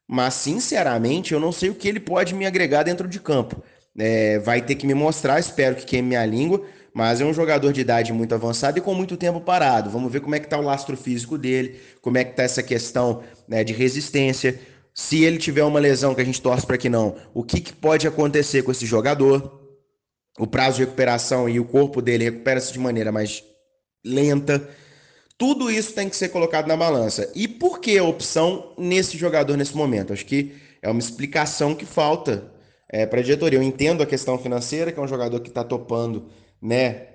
mas 0.06 0.34
sinceramente 0.34 1.32
eu 1.32 1.40
não 1.40 1.52
sei 1.52 1.70
o 1.70 1.74
que 1.74 1.88
ele 1.88 2.00
pode 2.00 2.34
me 2.34 2.46
agregar 2.46 2.82
dentro 2.82 3.08
de 3.08 3.20
campo. 3.20 3.62
É, 3.98 4.38
vai 4.38 4.60
ter 4.60 4.74
que 4.74 4.86
me 4.86 4.94
mostrar, 4.94 5.40
espero 5.40 5.74
que 5.74 5.86
queime 5.86 6.08
minha 6.08 6.24
língua, 6.26 6.62
mas 6.94 7.20
é 7.20 7.24
um 7.24 7.32
jogador 7.32 7.72
de 7.72 7.80
idade 7.80 8.12
muito 8.12 8.34
avançada 8.34 8.78
e 8.78 8.82
com 8.82 8.94
muito 8.94 9.16
tempo 9.16 9.40
parado. 9.40 9.90
Vamos 9.90 10.12
ver 10.12 10.20
como 10.20 10.34
é 10.34 10.38
que 10.38 10.46
está 10.46 10.58
o 10.58 10.62
lastro 10.62 10.96
físico 10.96 11.36
dele, 11.36 11.80
como 12.00 12.18
é 12.18 12.24
que 12.24 12.30
está 12.30 12.42
essa 12.42 12.62
questão 12.62 13.22
né, 13.48 13.64
de 13.64 13.72
resistência. 13.72 14.58
Se 14.94 15.22
ele 15.24 15.38
tiver 15.38 15.62
uma 15.62 15.80
lesão 15.80 16.14
que 16.14 16.20
a 16.20 16.24
gente 16.24 16.40
torce 16.40 16.66
para 16.66 16.78
que 16.78 16.88
não, 16.88 17.16
o 17.34 17.42
que, 17.42 17.60
que 17.60 17.72
pode 17.72 18.06
acontecer 18.06 18.62
com 18.62 18.70
esse 18.70 18.86
jogador? 18.86 19.60
O 20.38 20.46
prazo 20.46 20.76
de 20.76 20.84
recuperação 20.84 21.48
e 21.48 21.58
o 21.58 21.64
corpo 21.64 22.00
dele 22.00 22.24
recupera-se 22.24 22.72
de 22.72 22.78
maneira 22.78 23.10
mais 23.12 23.44
lenta. 24.04 24.66
Tudo 25.38 25.70
isso 25.70 25.92
tem 25.92 26.08
que 26.08 26.16
ser 26.16 26.30
colocado 26.30 26.66
na 26.66 26.76
balança. 26.76 27.30
E 27.34 27.46
por 27.46 27.78
que 27.78 27.98
a 27.98 28.04
opção 28.04 28.72
nesse 28.78 29.18
jogador 29.18 29.56
nesse 29.56 29.76
momento? 29.76 30.12
Acho 30.12 30.24
que 30.24 30.54
é 30.80 30.88
uma 30.88 31.00
explicação 31.00 31.74
que 31.74 31.84
falta 31.84 32.50
é, 32.88 33.04
para 33.04 33.20
a 33.20 33.22
diretoria. 33.22 33.58
Eu 33.58 33.62
entendo 33.62 34.02
a 34.02 34.06
questão 34.06 34.38
financeira, 34.38 34.90
que 34.90 34.98
é 34.98 35.02
um 35.02 35.08
jogador 35.08 35.40
que 35.40 35.48
está 35.48 35.62
topando 35.62 36.28
né, 36.60 37.08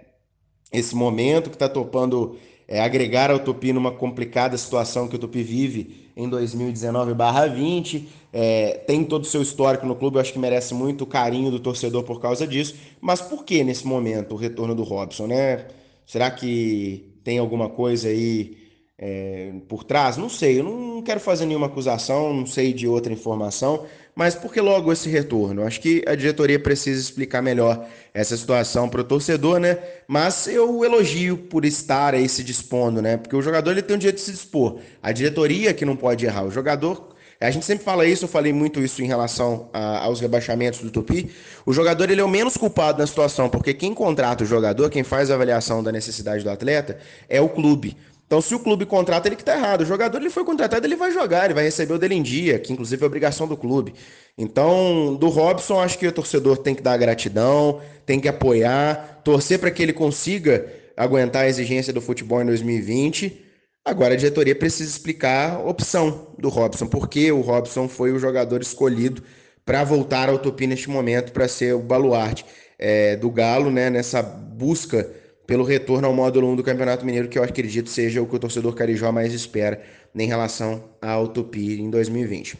esse 0.71 0.95
momento, 0.95 1.49
que 1.49 1.55
está 1.55 1.67
topando 1.67 2.37
é, 2.67 2.79
agregar 2.79 3.31
ao 3.31 3.39
Tupi 3.39 3.73
numa 3.73 3.91
complicada 3.91 4.55
situação 4.55 5.07
que 5.07 5.15
o 5.15 5.19
Tupi 5.19 5.41
vive 5.41 6.11
em 6.15 6.29
2019/20. 6.29 8.07
É, 8.31 8.83
tem 8.85 9.03
todo 9.03 9.23
o 9.23 9.27
seu 9.27 9.41
histórico 9.41 9.85
no 9.85 9.95
clube, 9.95 10.17
eu 10.17 10.21
acho 10.21 10.31
que 10.31 10.39
merece 10.39 10.73
muito 10.73 11.05
carinho 11.07 11.49
do 11.49 11.59
torcedor 11.59 12.03
por 12.03 12.21
causa 12.21 12.45
disso. 12.45 12.75
Mas 13.01 13.19
por 13.19 13.43
que 13.43 13.63
nesse 13.63 13.87
momento 13.87 14.33
o 14.33 14.37
retorno 14.37 14.75
do 14.75 14.83
Robson, 14.83 15.27
né? 15.27 15.65
Será 16.05 16.29
que 16.29 17.10
tem 17.23 17.37
alguma 17.39 17.69
coisa 17.69 18.07
aí 18.07 18.57
é, 18.97 19.53
por 19.67 19.83
trás? 19.83 20.17
Não 20.17 20.29
sei, 20.29 20.59
eu 20.59 20.63
não 20.63 21.01
quero 21.01 21.19
fazer 21.19 21.45
nenhuma 21.45 21.67
acusação, 21.67 22.33
não 22.33 22.45
sei 22.45 22.73
de 22.73 22.87
outra 22.87 23.11
informação, 23.11 23.85
mas 24.15 24.35
por 24.35 24.53
que 24.53 24.59
logo 24.61 24.91
esse 24.91 25.09
retorno? 25.09 25.63
Acho 25.63 25.79
que 25.79 26.03
a 26.07 26.15
diretoria 26.15 26.59
precisa 26.59 26.99
explicar 26.99 27.41
melhor 27.41 27.87
essa 28.13 28.35
situação 28.35 28.89
para 28.89 29.01
o 29.01 29.03
torcedor, 29.03 29.59
né? 29.59 29.79
Mas 30.07 30.47
eu 30.47 30.83
elogio 30.83 31.37
por 31.37 31.65
estar 31.65 32.13
aí 32.13 32.27
se 32.27 32.43
dispondo, 32.43 33.01
né? 33.01 33.17
Porque 33.17 33.35
o 33.35 33.41
jogador 33.41 33.71
ele 33.71 33.81
tem 33.81 33.95
o 33.95 33.99
direito 33.99 34.17
de 34.17 34.21
se 34.23 34.31
dispor. 34.31 34.79
A 35.01 35.11
diretoria 35.11 35.73
que 35.73 35.85
não 35.85 35.95
pode 35.95 36.25
errar. 36.25 36.43
O 36.43 36.51
jogador 36.51 37.10
a 37.47 37.51
gente 37.51 37.65
sempre 37.65 37.83
fala 37.83 38.05
isso, 38.05 38.25
eu 38.25 38.29
falei 38.29 38.53
muito 38.53 38.79
isso 38.79 39.01
em 39.01 39.07
relação 39.07 39.69
a, 39.73 40.03
aos 40.03 40.19
rebaixamentos 40.19 40.79
do 40.79 40.91
Tupi. 40.91 41.31
O 41.65 41.73
jogador 41.73 42.09
ele 42.09 42.21
é 42.21 42.23
o 42.23 42.29
menos 42.29 42.55
culpado 42.55 42.99
na 42.99 43.07
situação, 43.07 43.49
porque 43.49 43.73
quem 43.73 43.93
contrata 43.93 44.43
o 44.43 44.47
jogador, 44.47 44.89
quem 44.89 45.03
faz 45.03 45.31
a 45.31 45.33
avaliação 45.33 45.81
da 45.81 45.91
necessidade 45.91 46.43
do 46.43 46.49
atleta, 46.49 46.99
é 47.27 47.41
o 47.41 47.49
clube. 47.49 47.97
Então, 48.31 48.39
se 48.39 48.55
o 48.55 48.59
clube 48.59 48.85
contrata, 48.85 49.27
ele 49.27 49.35
que 49.35 49.41
está 49.41 49.57
errado. 49.57 49.81
O 49.81 49.85
jogador 49.85 50.17
ele 50.17 50.29
foi 50.29 50.45
contratado, 50.45 50.87
ele 50.87 50.95
vai 50.95 51.11
jogar, 51.11 51.45
ele 51.45 51.53
vai 51.53 51.65
receber 51.65 51.93
o 51.93 51.99
dele 51.99 52.15
em 52.15 52.21
dia, 52.21 52.57
que 52.59 52.71
inclusive 52.71 53.03
é 53.03 53.05
obrigação 53.05 53.45
do 53.45 53.57
clube. 53.57 53.93
Então, 54.37 55.17
do 55.19 55.27
Robson, 55.27 55.81
acho 55.81 55.99
que 55.99 56.07
o 56.07 56.11
torcedor 56.13 56.57
tem 56.57 56.73
que 56.73 56.81
dar 56.81 56.95
gratidão, 56.95 57.81
tem 58.05 58.21
que 58.21 58.29
apoiar, 58.29 59.19
torcer 59.23 59.59
para 59.59 59.69
que 59.69 59.83
ele 59.83 59.91
consiga 59.91 60.65
aguentar 60.95 61.43
a 61.43 61.49
exigência 61.49 61.91
do 61.91 61.99
futebol 61.99 62.41
em 62.41 62.45
2020. 62.45 63.50
Agora 63.83 64.13
a 64.13 64.17
diretoria 64.17 64.55
precisa 64.55 64.89
explicar 64.89 65.55
a 65.55 65.59
opção 65.59 66.27
do 66.37 66.49
Robson, 66.49 66.85
porque 66.85 67.31
o 67.31 67.41
Robson 67.41 67.87
foi 67.87 68.11
o 68.11 68.19
jogador 68.19 68.61
escolhido 68.61 69.23
para 69.65 69.83
voltar 69.83 70.29
ao 70.29 70.37
Tupi 70.37 70.67
neste 70.67 70.89
momento, 70.89 71.31
para 71.31 71.47
ser 71.47 71.73
o 71.73 71.79
baluarte 71.79 72.45
é, 72.77 73.15
do 73.15 73.29
Galo, 73.31 73.71
né, 73.71 73.89
nessa 73.89 74.21
busca 74.21 75.09
pelo 75.47 75.63
retorno 75.63 76.07
ao 76.07 76.13
módulo 76.13 76.47
1 76.49 76.57
do 76.57 76.63
Campeonato 76.63 77.05
Mineiro, 77.05 77.27
que 77.27 77.39
eu 77.39 77.43
acredito 77.43 77.89
seja 77.89 78.21
o 78.21 78.27
que 78.27 78.35
o 78.35 78.39
torcedor 78.39 78.73
carijó 78.75 79.11
mais 79.11 79.33
espera 79.33 79.81
em 80.15 80.27
relação 80.27 80.83
ao 81.01 81.27
Tupi 81.27 81.81
em 81.81 81.89
2020. 81.89 82.57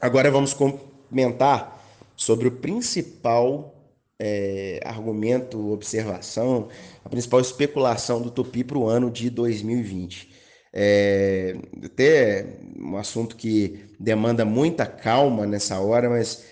Agora 0.00 0.30
vamos 0.30 0.54
comentar 0.54 1.78
sobre 2.16 2.48
o 2.48 2.52
principal 2.52 3.74
é, 4.18 4.80
argumento, 4.84 5.72
observação, 5.72 6.68
a 7.04 7.08
principal 7.08 7.40
especulação 7.40 8.20
do 8.20 8.30
Tupi 8.30 8.64
para 8.64 8.78
o 8.78 8.88
ano 8.88 9.10
de 9.10 9.30
2020. 9.30 10.27
É, 10.72 11.56
até 11.84 12.58
um 12.78 12.96
assunto 12.96 13.36
que 13.36 13.86
demanda 13.98 14.44
muita 14.44 14.86
calma 14.86 15.46
nessa 15.46 15.80
hora, 15.80 16.08
mas 16.10 16.44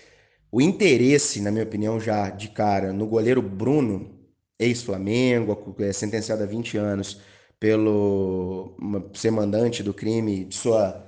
o 0.51 0.61
interesse, 0.61 1.41
na 1.41 1.51
minha 1.51 1.63
opinião, 1.63 1.99
já 1.99 2.29
de 2.29 2.49
cara, 2.49 2.93
no 2.93 3.07
goleiro 3.07 3.41
Bruno, 3.41 4.17
ex-Flamengo, 4.59 5.75
é, 5.79 5.93
sentenciado 5.93 6.43
a 6.43 6.45
20 6.45 6.77
anos 6.77 7.21
pelo 7.59 8.75
ser 9.13 9.31
mandante 9.31 9.81
do 9.83 9.93
crime 9.93 10.45
de 10.45 10.55
sua 10.55 11.03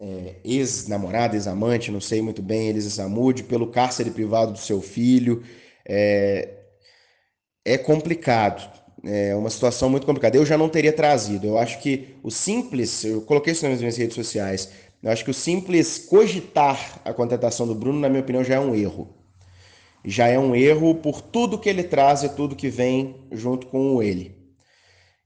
é, 0.00 0.36
ex-namorada, 0.44 1.36
ex-amante, 1.36 1.90
não 1.90 2.00
sei 2.00 2.20
muito 2.22 2.42
bem, 2.42 2.68
Elisa 2.68 2.90
Samud, 2.90 3.44
pelo 3.44 3.70
cárcere 3.70 4.10
privado 4.10 4.52
do 4.52 4.58
seu 4.58 4.80
filho. 4.80 5.42
É, 5.86 6.48
é 7.64 7.78
complicado, 7.78 8.81
é 9.04 9.34
uma 9.34 9.50
situação 9.50 9.90
muito 9.90 10.06
complicada. 10.06 10.36
Eu 10.36 10.46
já 10.46 10.56
não 10.56 10.68
teria 10.68 10.92
trazido. 10.92 11.46
Eu 11.46 11.58
acho 11.58 11.80
que 11.80 12.16
o 12.22 12.30
simples, 12.30 13.04
eu 13.04 13.22
coloquei 13.22 13.52
isso 13.52 13.68
nas 13.68 13.78
minhas 13.78 13.96
redes 13.96 14.14
sociais, 14.14 14.70
eu 15.02 15.10
acho 15.10 15.24
que 15.24 15.30
o 15.30 15.34
simples 15.34 15.98
cogitar 15.98 17.00
a 17.04 17.12
contratação 17.12 17.66
do 17.66 17.74
Bruno, 17.74 17.98
na 17.98 18.08
minha 18.08 18.22
opinião, 18.22 18.44
já 18.44 18.54
é 18.54 18.60
um 18.60 18.74
erro. 18.74 19.08
Já 20.04 20.28
é 20.28 20.38
um 20.38 20.54
erro 20.54 20.94
por 20.96 21.20
tudo 21.20 21.58
que 21.58 21.68
ele 21.68 21.82
traz 21.82 22.22
e 22.22 22.28
tudo 22.28 22.56
que 22.56 22.68
vem 22.68 23.16
junto 23.32 23.66
com 23.66 24.02
ele. 24.02 24.36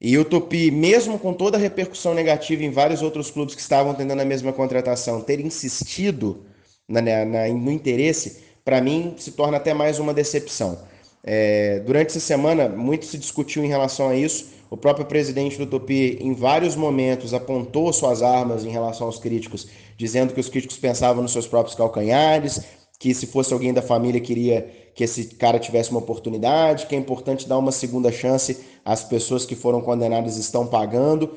E 0.01 0.17
o 0.19 0.25
Tupi, 0.25 0.71
mesmo 0.71 1.19
com 1.19 1.33
toda 1.33 1.57
a 1.57 1.61
repercussão 1.61 2.15
negativa 2.15 2.63
em 2.63 2.71
vários 2.71 3.01
outros 3.01 3.31
clubes 3.31 3.55
que 3.55 3.61
estavam 3.61 3.95
tentando 3.95 4.21
a 4.21 4.27
mesma 4.27 4.53
contratação, 4.53 5.23
ter 5.23 5.41
insistido 5.41 6.45
na, 6.87 7.01
na, 7.01 7.49
no 7.49 7.73
interesse, 7.73 8.45
para 8.65 8.81
mim 8.81 9.15
se 9.17 9.33
torna 9.33 9.57
até 9.57 9.73
mais 9.73 9.99
uma 9.99 10.13
decepção. 10.13 10.87
É, 11.29 11.81
durante 11.81 12.11
essa 12.11 12.21
semana, 12.21 12.69
muito 12.69 13.05
se 13.05 13.19
discutiu 13.19 13.65
em 13.65 13.69
relação 13.69 14.09
a 14.09 14.17
isso. 14.17 14.55
O 14.71 14.77
próprio 14.77 15.07
presidente 15.07 15.59
do 15.59 15.67
Tupi, 15.67 16.19
em 16.21 16.33
vários 16.33 16.77
momentos, 16.77 17.35
apontou 17.35 17.93
suas 17.93 18.23
armas 18.23 18.65
em 18.65 18.71
relação 18.71 19.09
aos 19.09 19.19
críticos, 19.19 19.67
dizendo 19.97 20.33
que 20.33 20.41
os 20.41 20.49
críticos 20.49 20.77
pensavam 20.77 21.23
nos 21.23 21.33
seus 21.33 21.47
próprios 21.47 21.77
calcanhares, 21.77 22.61
que 22.99 23.13
se 23.13 23.27
fosse 23.27 23.53
alguém 23.53 23.75
da 23.75 23.83
família 23.83 24.21
queria 24.21 24.71
que 24.95 25.05
esse 25.05 25.27
cara 25.35 25.59
tivesse 25.59 25.91
uma 25.91 25.99
oportunidade, 25.99 26.87
que 26.87 26.95
é 26.95 26.99
importante 26.99 27.49
dar 27.49 27.59
uma 27.59 27.73
segunda 27.73 28.11
chance 28.11 28.65
às 28.85 29.05
pessoas 29.05 29.45
que 29.45 29.55
foram 29.55 29.81
condenadas 29.81 30.37
estão 30.37 30.67
pagando. 30.67 31.35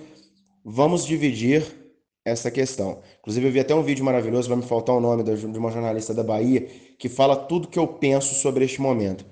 Vamos 0.63 1.06
dividir 1.06 1.63
essa 2.23 2.49
questão. 2.49 2.99
Inclusive, 3.19 3.47
eu 3.47 3.52
vi 3.52 3.60
até 3.60 3.75
um 3.75 3.84
vídeo 3.84 4.06
maravilhoso, 4.06 4.47
vai 4.47 4.58
me 4.58 4.63
faltar 4.63 4.95
o 4.95 5.02
nome 5.02 5.23
de 5.23 5.58
uma 5.58 5.71
jornalista 5.71 6.13
da 6.13 6.23
Bahia, 6.23 6.67
que 6.97 7.10
fala 7.10 7.36
tudo 7.36 7.67
que 7.67 7.80
eu 7.80 7.88
penso 7.88 8.36
sobre 8.36 8.63
este 8.63 8.80
momento. 8.82 9.25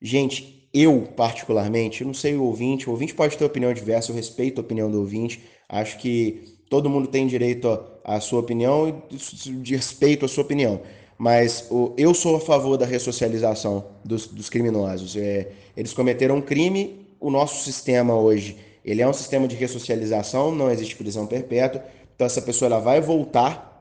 Gente, 0.00 0.68
eu 0.72 1.02
particularmente, 1.16 2.04
não 2.04 2.14
sei 2.14 2.36
o 2.36 2.44
ouvinte, 2.44 2.88
o 2.88 2.92
ouvinte 2.92 3.14
pode 3.14 3.36
ter 3.36 3.44
opinião 3.44 3.72
diversa, 3.72 4.10
eu 4.10 4.16
respeito 4.16 4.60
a 4.60 4.64
opinião 4.64 4.90
do 4.90 4.98
ouvinte, 4.98 5.42
acho 5.68 5.98
que 5.98 6.58
todo 6.68 6.90
mundo 6.90 7.08
tem 7.08 7.26
direito 7.26 7.68
à 8.04 8.20
sua 8.20 8.40
opinião 8.40 9.02
e 9.10 9.16
de 9.16 9.74
respeito 9.74 10.24
à 10.24 10.28
sua 10.28 10.44
opinião 10.44 10.80
mas 11.18 11.66
o, 11.70 11.94
eu 11.96 12.12
sou 12.12 12.36
a 12.36 12.40
favor 12.40 12.76
da 12.76 12.84
ressocialização 12.86 13.86
dos, 14.04 14.26
dos 14.26 14.50
criminosos. 14.50 15.16
É, 15.16 15.52
eles 15.76 15.92
cometeram 15.92 16.36
um 16.36 16.42
crime, 16.42 17.06
o 17.18 17.30
nosso 17.30 17.64
sistema 17.64 18.14
hoje, 18.14 18.56
ele 18.84 19.02
é 19.02 19.08
um 19.08 19.12
sistema 19.12 19.48
de 19.48 19.56
ressocialização, 19.56 20.54
não 20.54 20.70
existe 20.70 20.94
prisão 20.94 21.26
perpétua, 21.26 21.84
então 22.14 22.26
essa 22.26 22.40
pessoa 22.40 22.68
ela 22.68 22.78
vai 22.78 23.00
voltar 23.00 23.72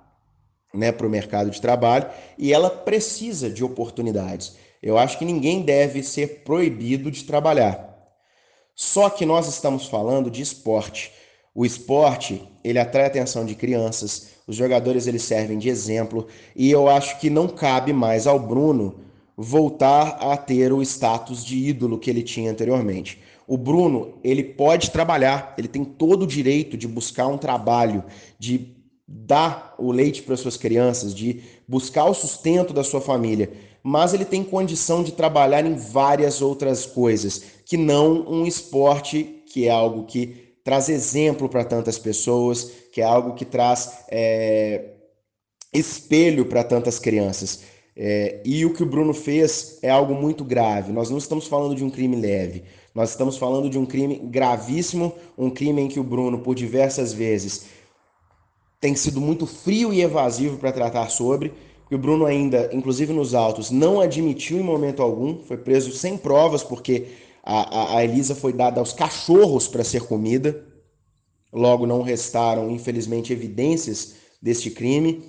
né, 0.74 0.92
para 0.92 1.06
o 1.06 1.10
mercado 1.10 1.50
de 1.50 1.62
trabalho 1.62 2.10
e 2.38 2.52
ela 2.54 2.70
precisa 2.70 3.50
de 3.50 3.64
oportunidades. 3.64 4.56
Eu 4.86 5.00
acho 5.00 5.18
que 5.18 5.26
ninguém 5.26 5.64
deve 5.64 6.04
ser 6.04 6.44
proibido 6.44 7.10
de 7.10 7.24
trabalhar. 7.24 8.14
Só 8.76 9.10
que 9.10 9.26
nós 9.26 9.48
estamos 9.48 9.88
falando 9.88 10.30
de 10.30 10.44
esporte. 10.44 11.12
O 11.56 11.66
esporte, 11.66 12.48
ele 12.64 12.78
atrai 12.78 13.06
a 13.06 13.08
atenção 13.08 13.44
de 13.46 13.56
crianças, 13.56 14.36
os 14.46 14.56
jogadores 14.56 15.08
eles 15.08 15.24
servem 15.24 15.58
de 15.58 15.70
exemplo 15.70 16.28
e 16.56 16.70
eu 16.70 16.88
acho 16.88 17.20
que 17.20 17.32
não 17.32 17.48
cabe 17.48 17.94
mais 17.94 18.28
ao 18.28 18.38
Bruno 18.38 19.00
voltar 19.36 20.18
a 20.22 20.38
ter 20.38 20.72
o 20.72 20.84
status 20.84 21.44
de 21.44 21.58
ídolo 21.58 21.98
que 21.98 22.10
ele 22.10 22.22
tinha 22.22 22.52
anteriormente. 22.52 23.20
O 23.48 23.58
Bruno, 23.58 24.20
ele 24.24 24.44
pode 24.44 24.92
trabalhar, 24.92 25.56
ele 25.58 25.68
tem 25.68 25.84
todo 25.84 26.24
o 26.24 26.28
direito 26.28 26.78
de 26.78 26.88
buscar 26.88 27.26
um 27.26 27.40
trabalho, 27.40 28.04
de 28.38 28.76
dar 29.08 29.74
o 29.80 29.92
leite 29.92 30.22
para 30.22 30.38
suas 30.38 30.58
crianças, 30.58 31.14
de 31.14 31.42
buscar 31.68 32.06
o 32.06 32.14
sustento 32.14 32.74
da 32.74 32.84
sua 32.84 33.02
família, 33.02 33.52
mas 33.88 34.16
ele 34.16 34.26
tem 34.26 34.44
condição 34.44 35.04
de 35.04 35.12
trabalhar 35.12 35.64
em 35.64 35.76
várias 35.76 36.42
outras 36.42 36.88
coisas, 36.88 37.44
que 37.64 37.78
não 37.78 38.28
um 38.28 38.44
esporte, 38.44 39.44
que 39.46 39.68
é 39.68 39.70
algo 39.70 40.06
que 40.06 40.58
traz 40.64 40.90
exemplo 40.90 41.48
para 41.48 41.64
tantas 41.64 42.00
pessoas, 42.00 42.72
que 42.92 43.00
é 43.00 43.04
algo 43.04 43.36
que 43.36 43.46
traz 43.46 44.00
é, 44.10 44.86
espelho 45.72 46.48
para 46.48 46.64
tantas 46.64 46.98
crianças. 46.98 47.62
É, 47.96 48.42
e 48.44 48.66
o 48.66 48.74
que 48.74 48.82
o 48.82 48.88
Bruno 48.88 49.14
fez 49.14 49.78
é 49.84 49.92
algo 49.92 50.16
muito 50.16 50.44
grave. 50.44 50.92
Nós 50.92 51.12
não 51.12 51.20
estamos 51.20 51.46
falando 51.46 51.76
de 51.76 51.84
um 51.84 51.92
crime 51.92 52.16
leve, 52.16 52.64
nós 52.96 53.12
estamos 53.12 53.38
falando 53.38 53.70
de 53.70 53.78
um 53.78 53.86
crime 53.86 54.16
gravíssimo, 54.16 55.14
um 55.38 55.52
crime 55.52 55.84
em 55.84 55.88
que 55.88 56.00
o 56.00 56.04
Bruno, 56.04 56.40
por 56.40 56.56
diversas 56.56 57.14
vezes, 57.14 57.66
tem 58.82 58.96
sido 58.96 59.22
muito 59.22 59.46
frio 59.46 59.94
e 59.94 60.02
evasivo 60.02 60.58
para 60.58 60.72
tratar 60.72 61.08
sobre. 61.12 61.54
Que 61.88 61.96
o 61.96 62.00
Bruno 62.00 62.26
ainda, 62.26 62.70
inclusive 62.74 63.14
nos 63.14 63.36
autos, 63.36 63.70
não 63.70 64.02
admitiu 64.02 64.58
em 64.58 64.64
momento 64.64 65.02
algum, 65.02 65.38
foi 65.40 65.58
preso 65.58 65.92
sem 65.92 66.18
provas, 66.18 66.64
porque 66.64 67.08
a, 67.44 67.98
a, 67.98 68.04
Elisa 68.04 68.34
foi 68.34 68.52
dada 68.52 68.80
aos 68.80 68.92
cachorros 68.92 69.68
para 69.68 69.84
ser 69.84 70.04
comida. 70.04 70.66
Logo, 71.54 71.86
não 71.86 72.02
restaram, 72.02 72.72
infelizmente, 72.72 73.32
evidências 73.32 74.16
deste 74.42 74.72
crime. 74.72 75.24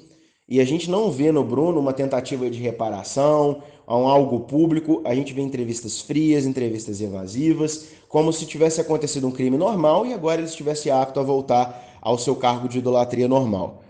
E 0.49 0.61
a 0.61 0.65
gente 0.65 0.89
não 0.91 1.11
vê 1.11 1.31
no 1.31 1.45
Bruno 1.45 1.79
uma 1.79 1.93
tentativa 1.93 2.49
de 2.49 2.59
reparação, 2.59 3.63
um 3.87 4.09
algo 4.09 4.41
público. 4.41 5.03
A 5.05 5.15
gente 5.15 5.35
vê 5.35 5.43
entrevistas 5.43 6.01
frias, 6.01 6.47
entrevistas 6.47 7.01
evasivas, 7.01 7.89
como 8.09 8.33
se 8.33 8.47
tivesse 8.47 8.81
acontecido 8.81 9.27
um 9.27 9.33
crime 9.33 9.59
normal 9.59 10.07
e 10.07 10.15
agora 10.15 10.41
ele 10.41 10.49
estivesse 10.49 10.91
apto 10.91 11.21
a 11.21 11.23
voltar 11.23 11.99
ao 12.01 12.17
seu 12.17 12.35
cargo 12.35 12.69
de 12.69 12.79
idolatria 12.79 13.29
normal. 13.29 13.83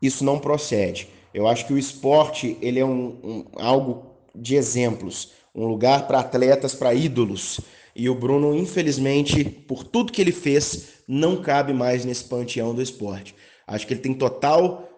Isso 0.00 0.24
não 0.24 0.38
procede. 0.38 1.08
Eu 1.36 1.46
acho 1.46 1.66
que 1.66 1.72
o 1.74 1.78
esporte 1.78 2.56
ele 2.62 2.80
é 2.80 2.84
um, 2.84 3.18
um 3.22 3.44
algo 3.56 4.16
de 4.34 4.56
exemplos 4.56 5.36
um 5.54 5.66
lugar 5.66 6.06
para 6.06 6.20
atletas, 6.20 6.74
para 6.74 6.94
ídolos. 6.94 7.60
E 7.94 8.10
o 8.10 8.14
Bruno, 8.14 8.54
infelizmente, 8.54 9.42
por 9.44 9.84
tudo 9.84 10.12
que 10.12 10.20
ele 10.20 10.32
fez, 10.32 10.88
não 11.06 11.40
cabe 11.40 11.72
mais 11.72 12.04
nesse 12.04 12.24
panteão 12.24 12.74
do 12.74 12.82
esporte. 12.82 13.34
Acho 13.66 13.86
que 13.86 13.94
ele 13.94 14.00
tem 14.00 14.14
total 14.14 14.92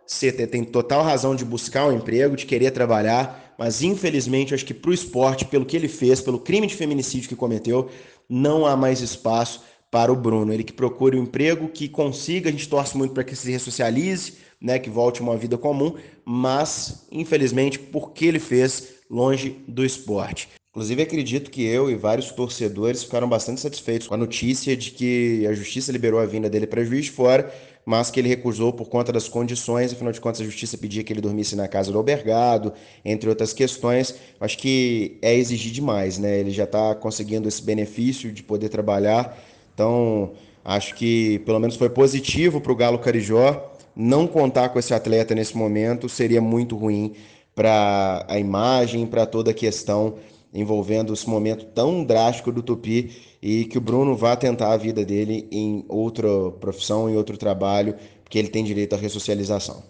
tem 0.51 0.65
total 0.65 1.03
razão 1.03 1.37
de 1.37 1.45
buscar 1.45 1.87
um 1.87 1.93
emprego, 1.93 2.35
de 2.35 2.47
querer 2.47 2.71
trabalhar, 2.71 3.55
mas 3.59 3.83
infelizmente 3.83 4.55
acho 4.55 4.65
que 4.65 4.73
para 4.73 4.91
o 4.91 4.95
esporte, 4.95 5.45
pelo 5.45 5.67
que 5.67 5.77
ele 5.77 5.87
fez, 5.87 6.19
pelo 6.19 6.39
crime 6.39 6.67
de 6.67 6.75
feminicídio 6.75 7.29
que 7.29 7.37
cometeu, 7.37 7.91
não 8.27 8.65
há 8.65 8.75
mais 8.75 9.03
espaço 9.03 9.61
para 9.91 10.13
o 10.13 10.17
Bruno. 10.17 10.53
Ele 10.53 10.65
que 10.65 10.73
procure 10.73 11.17
um 11.19 11.23
emprego, 11.23 11.69
que 11.69 11.89
consiga, 11.89 12.49
a 12.49 12.53
gente 12.53 12.69
torce 12.69 12.97
muito 12.97 13.15
para 13.15 13.25
que 13.25 13.35
se 13.35 13.51
ressocialize, 13.51 14.35
né, 14.61 14.79
que 14.79 14.91
volte 14.91 15.21
uma 15.21 15.37
vida 15.37 15.57
comum, 15.57 15.95
mas 16.25 17.07
infelizmente, 17.11 17.79
por 17.79 18.13
que 18.13 18.27
ele 18.27 18.39
fez, 18.39 18.89
longe 19.11 19.57
do 19.67 19.85
esporte. 19.85 20.49
Inclusive, 20.71 21.03
acredito 21.03 21.51
que 21.51 21.65
eu 21.65 21.91
e 21.91 21.95
vários 21.95 22.31
torcedores 22.31 23.03
ficaram 23.03 23.29
bastante 23.29 23.61
satisfeitos 23.61 24.07
com 24.07 24.15
a 24.15 24.19
notícia 24.19 24.77
de 24.77 24.91
que 24.91 25.47
a 25.47 25.53
justiça 25.53 25.91
liberou 25.91 26.21
a 26.21 26.27
vinda 26.27 26.49
dele 26.49 26.67
para 26.67 26.85
juiz 26.85 27.07
de 27.07 27.11
fora, 27.11 27.53
mas 27.87 28.11
que 28.11 28.21
ele 28.21 28.29
recusou 28.29 28.71
por 28.73 28.89
conta 28.89 29.11
das 29.11 29.29
condições. 29.29 29.93
Afinal 29.93 30.13
de 30.13 30.21
contas, 30.21 30.43
a 30.43 30.45
justiça 30.45 30.77
pedia 30.77 31.03
que 31.03 31.11
ele 31.11 31.23
dormisse 31.23 31.57
na 31.57 31.67
casa 31.67 31.91
do 31.91 31.97
albergado, 31.97 32.75
entre 33.03 33.31
outras 33.31 33.55
questões. 33.55 34.15
Acho 34.39 34.59
que 34.59 35.19
é 35.23 35.35
exigir 35.35 35.73
demais, 35.73 36.19
né? 36.19 36.39
Ele 36.39 36.51
já 36.51 36.65
está 36.65 36.95
conseguindo 36.95 37.49
esse 37.49 37.63
benefício 37.63 38.31
de 38.31 38.43
poder 38.43 38.69
trabalhar. 38.69 39.37
Então, 39.79 40.33
acho 40.65 40.97
que 40.97 41.39
pelo 41.47 41.61
menos 41.61 41.77
foi 41.77 41.89
positivo 41.89 42.61
para 42.61 42.73
o 42.73 42.75
Galo 42.75 42.99
Carijó. 42.99 43.71
Não 43.95 44.27
contar 44.27 44.71
com 44.71 44.79
esse 44.81 44.93
atleta 44.93 45.37
nesse 45.37 45.57
momento 45.57 46.09
seria 46.09 46.41
muito 46.41 46.77
ruim 46.77 47.15
para 47.55 48.27
a 48.29 48.41
imagem, 48.41 49.07
para 49.07 49.25
toda 49.25 49.53
a 49.53 49.55
questão 49.55 50.17
envolvendo 50.53 51.13
esse 51.13 51.29
momento 51.29 51.65
tão 51.67 52.03
drástico 52.03 52.51
do 52.51 52.61
Tupi 52.61 53.13
e 53.41 53.67
que 53.67 53.79
o 53.79 53.81
Bruno 53.81 54.17
vá 54.17 54.35
tentar 54.35 54.73
a 54.73 54.77
vida 54.77 55.05
dele 55.05 55.47
em 55.53 55.85
outra 55.89 56.29
profissão, 56.59 57.09
em 57.09 57.17
outro 57.17 57.37
trabalho, 57.37 57.95
porque 58.25 58.37
ele 58.37 58.49
tem 58.49 58.65
direito 58.65 58.95
à 58.95 58.99
ressocialização. 58.99 59.85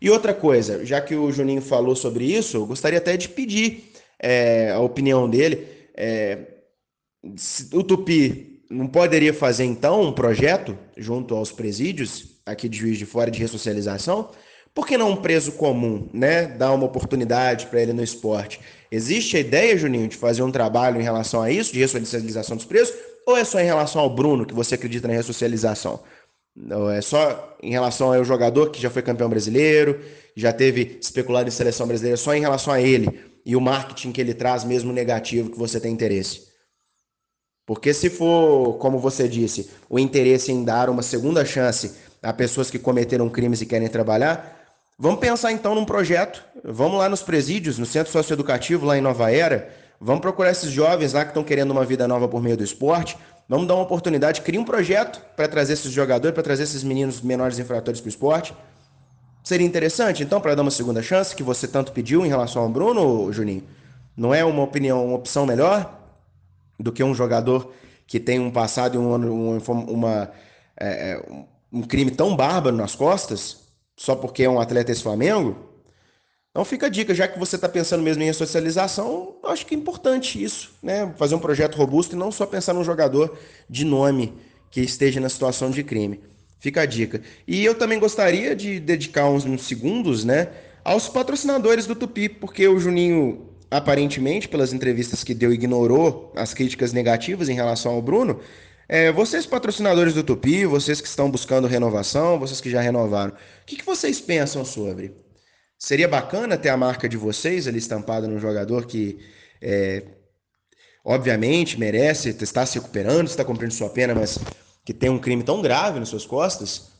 E 0.00 0.08
outra 0.08 0.34
coisa, 0.34 0.84
já 0.84 1.00
que 1.00 1.16
o 1.16 1.32
Juninho 1.32 1.62
falou 1.62 1.96
sobre 1.96 2.26
isso, 2.26 2.58
eu 2.58 2.66
gostaria 2.66 2.98
até 2.98 3.16
de 3.16 3.28
pedir 3.28 3.90
é, 4.20 4.70
a 4.70 4.78
opinião 4.78 5.28
dele. 5.28 5.66
É, 5.96 6.38
o 7.72 7.82
Tupi 7.82 8.55
não 8.70 8.86
poderia 8.86 9.32
fazer 9.32 9.64
então 9.64 10.02
um 10.02 10.12
projeto 10.12 10.76
junto 10.96 11.34
aos 11.34 11.52
presídios 11.52 12.36
aqui 12.44 12.68
de 12.68 12.78
Juiz 12.78 12.98
de 12.98 13.06
Fora 13.06 13.30
de 13.30 13.38
ressocialização? 13.38 14.30
Por 14.74 14.86
que 14.86 14.98
não 14.98 15.12
um 15.12 15.16
preso 15.16 15.52
comum, 15.52 16.08
né? 16.12 16.46
Dar 16.46 16.72
uma 16.72 16.84
oportunidade 16.84 17.66
para 17.66 17.80
ele 17.80 17.94
no 17.94 18.02
esporte. 18.02 18.60
Existe 18.90 19.36
a 19.36 19.40
ideia, 19.40 19.76
Juninho, 19.76 20.06
de 20.06 20.16
fazer 20.16 20.42
um 20.42 20.52
trabalho 20.52 21.00
em 21.00 21.02
relação 21.02 21.40
a 21.40 21.50
isso, 21.50 21.72
de 21.72 21.78
ressocialização 21.78 22.56
dos 22.56 22.66
presos? 22.66 22.94
Ou 23.26 23.36
é 23.36 23.44
só 23.44 23.58
em 23.58 23.64
relação 23.64 24.02
ao 24.02 24.14
Bruno 24.14 24.44
que 24.44 24.52
você 24.52 24.74
acredita 24.74 25.08
na 25.08 25.14
ressocialização? 25.14 26.00
Ou 26.70 26.90
é 26.90 27.00
só 27.00 27.56
em 27.62 27.70
relação 27.70 28.12
ao 28.12 28.24
jogador 28.24 28.70
que 28.70 28.80
já 28.80 28.90
foi 28.90 29.02
campeão 29.02 29.28
brasileiro, 29.28 30.00
já 30.34 30.52
teve 30.52 30.98
especulado 31.00 31.48
em 31.48 31.52
seleção 31.52 31.86
brasileira, 31.86 32.16
só 32.16 32.34
em 32.34 32.40
relação 32.40 32.72
a 32.72 32.80
ele 32.80 33.18
e 33.46 33.56
o 33.56 33.60
marketing 33.60 34.12
que 34.12 34.20
ele 34.20 34.34
traz, 34.34 34.64
mesmo 34.64 34.92
negativo, 34.92 35.50
que 35.50 35.58
você 35.58 35.80
tem 35.80 35.92
interesse? 35.92 36.45
Porque 37.66 37.92
se 37.92 38.08
for, 38.08 38.78
como 38.78 38.98
você 38.98 39.28
disse, 39.28 39.68
o 39.90 39.98
interesse 39.98 40.52
em 40.52 40.64
dar 40.64 40.88
uma 40.88 41.02
segunda 41.02 41.44
chance 41.44 41.94
a 42.22 42.32
pessoas 42.32 42.70
que 42.70 42.78
cometeram 42.78 43.28
crimes 43.28 43.60
e 43.60 43.66
querem 43.66 43.88
trabalhar, 43.88 44.56
Vamos 44.98 45.20
pensar 45.20 45.52
então 45.52 45.74
num 45.74 45.84
projeto. 45.84 46.42
Vamos 46.64 46.98
lá 46.98 47.06
nos 47.06 47.22
presídios, 47.22 47.78
no 47.78 47.84
centro 47.84 48.10
socioeducativo 48.10 48.86
lá 48.86 48.96
em 48.96 49.02
Nova 49.02 49.30
Era. 49.30 49.68
Vamos 50.00 50.22
procurar 50.22 50.50
esses 50.50 50.70
jovens 50.70 51.12
lá 51.12 51.22
que 51.22 51.32
estão 51.32 51.44
querendo 51.44 51.70
uma 51.70 51.84
vida 51.84 52.08
nova 52.08 52.26
por 52.26 52.42
meio 52.42 52.56
do 52.56 52.64
esporte. 52.64 53.14
Vamos 53.46 53.68
dar 53.68 53.74
uma 53.74 53.82
oportunidade, 53.82 54.40
cria 54.40 54.58
um 54.58 54.64
projeto 54.64 55.20
para 55.36 55.46
trazer 55.48 55.74
esses 55.74 55.92
jogadores, 55.92 56.32
para 56.32 56.42
trazer 56.42 56.62
esses 56.62 56.82
meninos 56.82 57.20
menores 57.20 57.58
infratores 57.58 58.00
para 58.00 58.08
o 58.08 58.10
esporte. 58.10 58.56
Seria 59.44 59.66
interessante, 59.66 60.22
então, 60.22 60.40
para 60.40 60.54
dar 60.54 60.62
uma 60.62 60.70
segunda 60.70 61.02
chance, 61.02 61.36
que 61.36 61.42
você 61.42 61.68
tanto 61.68 61.92
pediu 61.92 62.24
em 62.24 62.28
relação 62.28 62.62
ao 62.62 62.68
Bruno, 62.70 63.30
Juninho? 63.32 63.64
Não 64.16 64.34
é 64.34 64.42
uma 64.44 64.62
opinião, 64.62 65.04
uma 65.04 65.16
opção 65.16 65.44
melhor 65.44 65.95
do 66.78 66.92
que 66.92 67.02
um 67.02 67.14
jogador 67.14 67.72
que 68.06 68.20
tem 68.20 68.38
um 68.38 68.50
passado 68.50 68.94
e 68.94 68.98
um, 68.98 69.14
um, 69.14 69.58
uma, 69.58 70.30
é, 70.78 71.12
é 71.12 71.44
um 71.72 71.82
crime 71.82 72.10
tão 72.10 72.36
bárbaro 72.36 72.76
nas 72.76 72.94
costas? 72.94 73.66
só 73.96 74.14
porque 74.14 74.42
é 74.42 74.50
um 74.50 74.60
atleta 74.60 74.90
ex-Flamengo. 74.90 75.56
Então 76.50 76.64
fica 76.64 76.86
a 76.86 76.88
dica, 76.88 77.14
já 77.14 77.26
que 77.26 77.38
você 77.38 77.56
está 77.56 77.68
pensando 77.68 78.02
mesmo 78.02 78.22
em 78.22 78.26
ressocialização, 78.26 79.36
eu 79.42 79.50
acho 79.50 79.66
que 79.66 79.74
é 79.74 79.78
importante 79.78 80.42
isso, 80.42 80.72
né? 80.82 81.12
Fazer 81.16 81.34
um 81.34 81.38
projeto 81.38 81.76
robusto 81.76 82.14
e 82.14 82.18
não 82.18 82.32
só 82.32 82.46
pensar 82.46 82.72
num 82.72 82.84
jogador 82.84 83.36
de 83.68 83.84
nome 83.84 84.34
que 84.70 84.80
esteja 84.80 85.20
na 85.20 85.28
situação 85.28 85.70
de 85.70 85.82
crime. 85.82 86.20
Fica 86.58 86.82
a 86.82 86.86
dica. 86.86 87.20
E 87.46 87.64
eu 87.64 87.74
também 87.74 87.98
gostaria 87.98 88.56
de 88.56 88.80
dedicar 88.80 89.28
uns, 89.28 89.44
uns 89.44 89.66
segundos, 89.66 90.24
né, 90.24 90.48
aos 90.82 91.08
patrocinadores 91.08 91.86
do 91.86 91.94
Tupi, 91.94 92.28
porque 92.28 92.66
o 92.66 92.78
Juninho, 92.78 93.50
aparentemente, 93.76 94.48
pelas 94.48 94.72
entrevistas 94.72 95.22
que 95.22 95.34
deu, 95.34 95.52
ignorou 95.52 96.32
as 96.34 96.54
críticas 96.54 96.92
negativas 96.92 97.48
em 97.48 97.54
relação 97.54 97.92
ao 97.92 98.02
Bruno. 98.02 98.40
É, 98.88 99.12
vocês, 99.12 99.44
patrocinadores 99.44 100.14
do 100.14 100.22
Tupi, 100.22 100.64
vocês 100.64 101.00
que 101.00 101.08
estão 101.08 101.30
buscando 101.30 101.66
renovação, 101.66 102.38
vocês 102.38 102.60
que 102.60 102.70
já 102.70 102.80
renovaram, 102.80 103.32
o 103.32 103.66
que, 103.66 103.76
que 103.76 103.84
vocês 103.84 104.20
pensam 104.20 104.64
sobre? 104.64 105.14
Seria 105.78 106.08
bacana 106.08 106.56
ter 106.56 106.70
a 106.70 106.76
marca 106.76 107.08
de 107.08 107.16
vocês 107.16 107.66
ali 107.66 107.78
estampada 107.78 108.26
num 108.26 108.38
jogador 108.38 108.86
que, 108.86 109.18
é, 109.60 110.04
obviamente, 111.04 111.78
merece, 111.78 112.30
está 112.30 112.64
se 112.64 112.78
recuperando, 112.78 113.26
está 113.26 113.44
cumprindo 113.44 113.74
sua 113.74 113.90
pena, 113.90 114.14
mas 114.14 114.38
que 114.84 114.94
tem 114.94 115.10
um 115.10 115.18
crime 115.18 115.42
tão 115.42 115.60
grave 115.60 115.98
nas 115.98 116.08
suas 116.08 116.24
costas? 116.24 116.92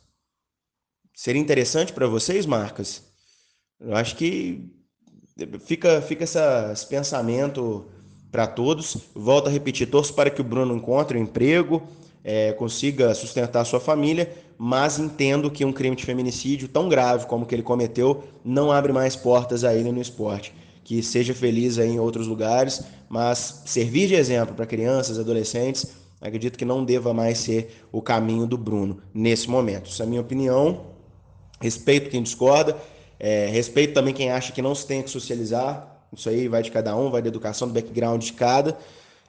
Seria 1.15 1.41
interessante 1.41 1.91
para 1.91 2.05
vocês, 2.05 2.45
marcas? 2.45 3.01
Eu 3.79 3.95
acho 3.95 4.15
que 4.15 4.76
fica, 5.59 6.01
fica 6.01 6.23
essa, 6.23 6.71
esse 6.73 6.85
pensamento 6.85 7.85
para 8.31 8.47
todos. 8.47 8.97
Volto 9.15 9.47
a 9.47 9.51
repetir, 9.51 9.87
torço 9.87 10.13
para 10.13 10.29
que 10.29 10.41
o 10.41 10.43
Bruno 10.43 10.75
encontre 10.75 11.17
um 11.17 11.21
emprego, 11.21 11.83
é, 12.23 12.51
consiga 12.53 13.13
sustentar 13.13 13.65
sua 13.65 13.79
família, 13.79 14.31
mas 14.57 14.99
entendo 14.99 15.51
que 15.51 15.63
um 15.63 15.71
crime 15.71 15.95
de 15.95 16.05
feminicídio 16.05 16.67
tão 16.67 16.89
grave 16.89 17.27
como 17.27 17.45
que 17.45 17.55
ele 17.55 17.63
cometeu 17.63 18.23
não 18.43 18.71
abre 18.71 18.91
mais 18.91 19.15
portas 19.15 19.63
a 19.63 19.73
ele 19.73 19.91
no 19.91 20.01
esporte. 20.01 20.53
Que 20.83 21.03
seja 21.03 21.33
feliz 21.33 21.77
aí 21.77 21.89
em 21.89 21.99
outros 21.99 22.27
lugares, 22.27 22.81
mas 23.09 23.61
servir 23.65 24.07
de 24.07 24.15
exemplo 24.15 24.55
para 24.55 24.65
crianças, 24.65 25.19
adolescentes, 25.19 25.87
acredito 26.19 26.57
que 26.57 26.65
não 26.65 26.83
deva 26.83 27.13
mais 27.13 27.37
ser 27.37 27.83
o 27.91 28.01
caminho 28.01 28.47
do 28.47 28.57
Bruno 28.57 28.99
nesse 29.13 29.49
momento. 29.49 29.89
Essa 29.89 30.03
é 30.03 30.05
a 30.05 30.09
minha 30.09 30.21
opinião. 30.21 30.87
Respeito 31.59 32.09
quem 32.09 32.21
discorda, 32.21 32.77
é, 33.19 33.47
respeito 33.47 33.93
também 33.93 34.13
quem 34.13 34.31
acha 34.31 34.51
que 34.51 34.61
não 34.61 34.75
se 34.75 34.85
tem 34.85 35.01
que 35.01 35.09
socializar. 35.09 35.95
Isso 36.15 36.29
aí 36.29 36.47
vai 36.47 36.63
de 36.63 36.71
cada 36.71 36.95
um, 36.95 37.09
vai 37.09 37.21
da 37.21 37.27
educação, 37.27 37.67
do 37.67 37.73
background 37.73 38.23
de 38.23 38.33
cada. 38.33 38.77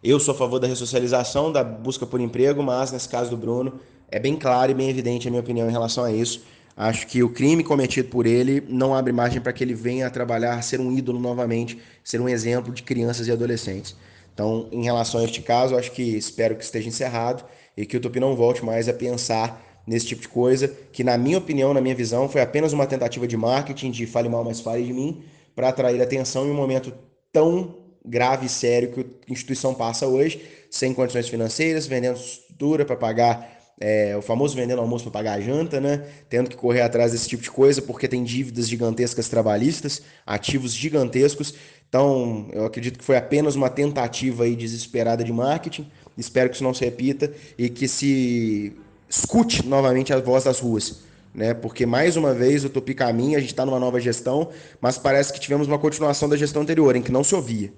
Eu 0.03 0.20
sou 0.20 0.35
a 0.35 0.37
favor 0.38 0.61
da 0.61 0.66
ressocialização, 0.66 1.51
da 1.51 1.64
busca 1.64 2.07
por 2.07 2.20
emprego, 2.20 2.62
mas 2.62 2.92
nesse 2.92 3.09
caso 3.09 3.31
do 3.31 3.37
Bruno, 3.37 3.81
é 4.11 4.18
bem 4.18 4.37
claro 4.37 4.70
e 4.70 4.74
bem 4.74 4.88
evidente 4.88 5.27
a 5.27 5.31
minha 5.31 5.40
opinião 5.40 5.68
em 5.68 5.72
relação 5.72 6.05
a 6.05 6.12
isso. 6.12 6.42
Acho 6.77 7.09
que 7.09 7.24
o 7.24 7.29
crime 7.29 7.64
cometido 7.64 8.09
por 8.09 8.24
ele 8.24 8.64
não 8.68 8.94
abre 8.94 9.12
margem 9.12 9.40
para 9.40 9.53
que 9.53 9.64
ele 9.64 9.74
venha 9.74 10.07
a 10.07 10.11
trabalhar, 10.11 10.62
ser 10.62 10.79
um 10.79 10.96
ídolo 10.96 11.18
novamente, 11.18 11.79
ser 12.05 12.20
um 12.20 12.29
exemplo 12.29 12.72
de 12.72 12.85
crianças 12.85 13.27
e 13.27 13.33
adolescentes. 13.33 13.96
Então, 14.33 14.68
em 14.70 14.85
relação 14.85 15.20
a 15.20 15.24
este 15.24 15.42
caso, 15.42 15.77
acho 15.77 15.90
que 15.90 16.03
espero 16.16 16.55
que 16.55 16.62
esteja 16.62 16.88
encerrado 16.88 17.44
e 17.77 17.85
que 17.85 17.96
o 17.96 18.01
Tupi 18.01 18.20
não 18.20 18.37
volte 18.37 18.64
mais 18.64 18.88
a 18.88 18.92
pensar 18.92 19.61
nesse 19.88 20.07
tipo 20.07 20.20
de 20.20 20.29
coisa, 20.29 20.68
que 20.92 21.03
na 21.03 21.16
minha 21.16 21.38
opinião, 21.38 21.72
na 21.72 21.81
minha 21.81 21.94
visão, 21.94 22.29
foi 22.29 22.42
apenas 22.42 22.72
uma 22.72 22.87
tentativa 22.87 23.27
de 23.27 23.37
marketing, 23.37 23.90
de 23.90 24.07
fale 24.07 24.29
mal, 24.29 24.44
mas 24.44 24.61
fale 24.61 24.85
de 24.85 24.92
mim, 24.92 25.22
para 25.57 25.70
atrair 25.70 26.01
atenção 26.01 26.46
em 26.46 26.51
um 26.51 26.55
momento 26.55 26.92
tão 27.33 27.77
grave 28.05 28.46
e 28.46 28.48
sério 28.48 28.92
que 28.92 29.01
a 29.01 29.33
instituição 29.33 29.74
passa 29.74 30.07
hoje, 30.07 30.40
sem 30.70 30.92
condições 30.92 31.29
financeiras, 31.29 31.87
vendendo 31.87 32.16
estrutura 32.16 32.85
para 32.85 32.96
pagar 32.96 33.59
é, 33.81 34.16
o 34.16 34.22
famoso 34.22 34.57
vendendo 34.57 34.81
almoço 34.81 35.05
para 35.05 35.12
pagar 35.12 35.33
a 35.35 35.40
janta, 35.40 35.81
né? 35.81 36.05
Tendo 36.29 36.51
que 36.51 36.57
correr 36.57 36.83
atrás 36.83 37.12
desse 37.12 37.29
tipo 37.29 37.42
de 37.42 37.51
coisa 37.51 37.81
porque 37.81 38.09
tem 38.09 38.24
dívidas 38.24 38.68
gigantescas 38.68 39.29
trabalhistas, 39.29 40.03
ativos 40.27 40.72
gigantescos. 40.74 41.55
Então, 41.88 42.48
eu 42.53 42.66
acredito 42.66 42.98
que 42.98 43.05
foi 43.05 43.16
apenas 43.16 43.55
uma 43.55 43.70
tentativa 43.70 44.44
aí 44.44 44.55
desesperada 44.55 45.24
de 45.24 45.33
marketing. 45.33 45.90
Espero 46.16 46.51
que 46.51 46.57
isso 46.57 46.64
não 46.64 46.74
se 46.74 46.85
repita 46.85 47.33
e 47.57 47.68
que 47.68 47.87
se 47.87 48.77
escute 49.09 49.66
novamente 49.66 50.12
a 50.12 50.21
voz 50.21 50.44
das 50.44 50.61
ruas 50.61 51.09
né? 51.35 51.55
Porque 51.55 51.87
mais 51.87 52.16
uma 52.16 52.35
vez 52.35 52.64
o 52.64 52.68
Tupi 52.68 52.94
caminha, 52.94 53.38
a 53.38 53.40
gente 53.40 53.51
está 53.51 53.64
numa 53.64 53.79
nova 53.79 54.01
gestão, 54.01 54.49
mas 54.81 54.99
parece 54.99 55.33
que 55.33 55.38
tivemos 55.38 55.68
uma 55.68 55.79
continuação 55.79 56.29
da 56.29 56.37
gestão 56.37 56.62
anterior, 56.62 56.97
em 56.97 57.03
que 57.03 57.12
não 57.12 57.23
se 57.23 57.35
ouvia 57.35 57.73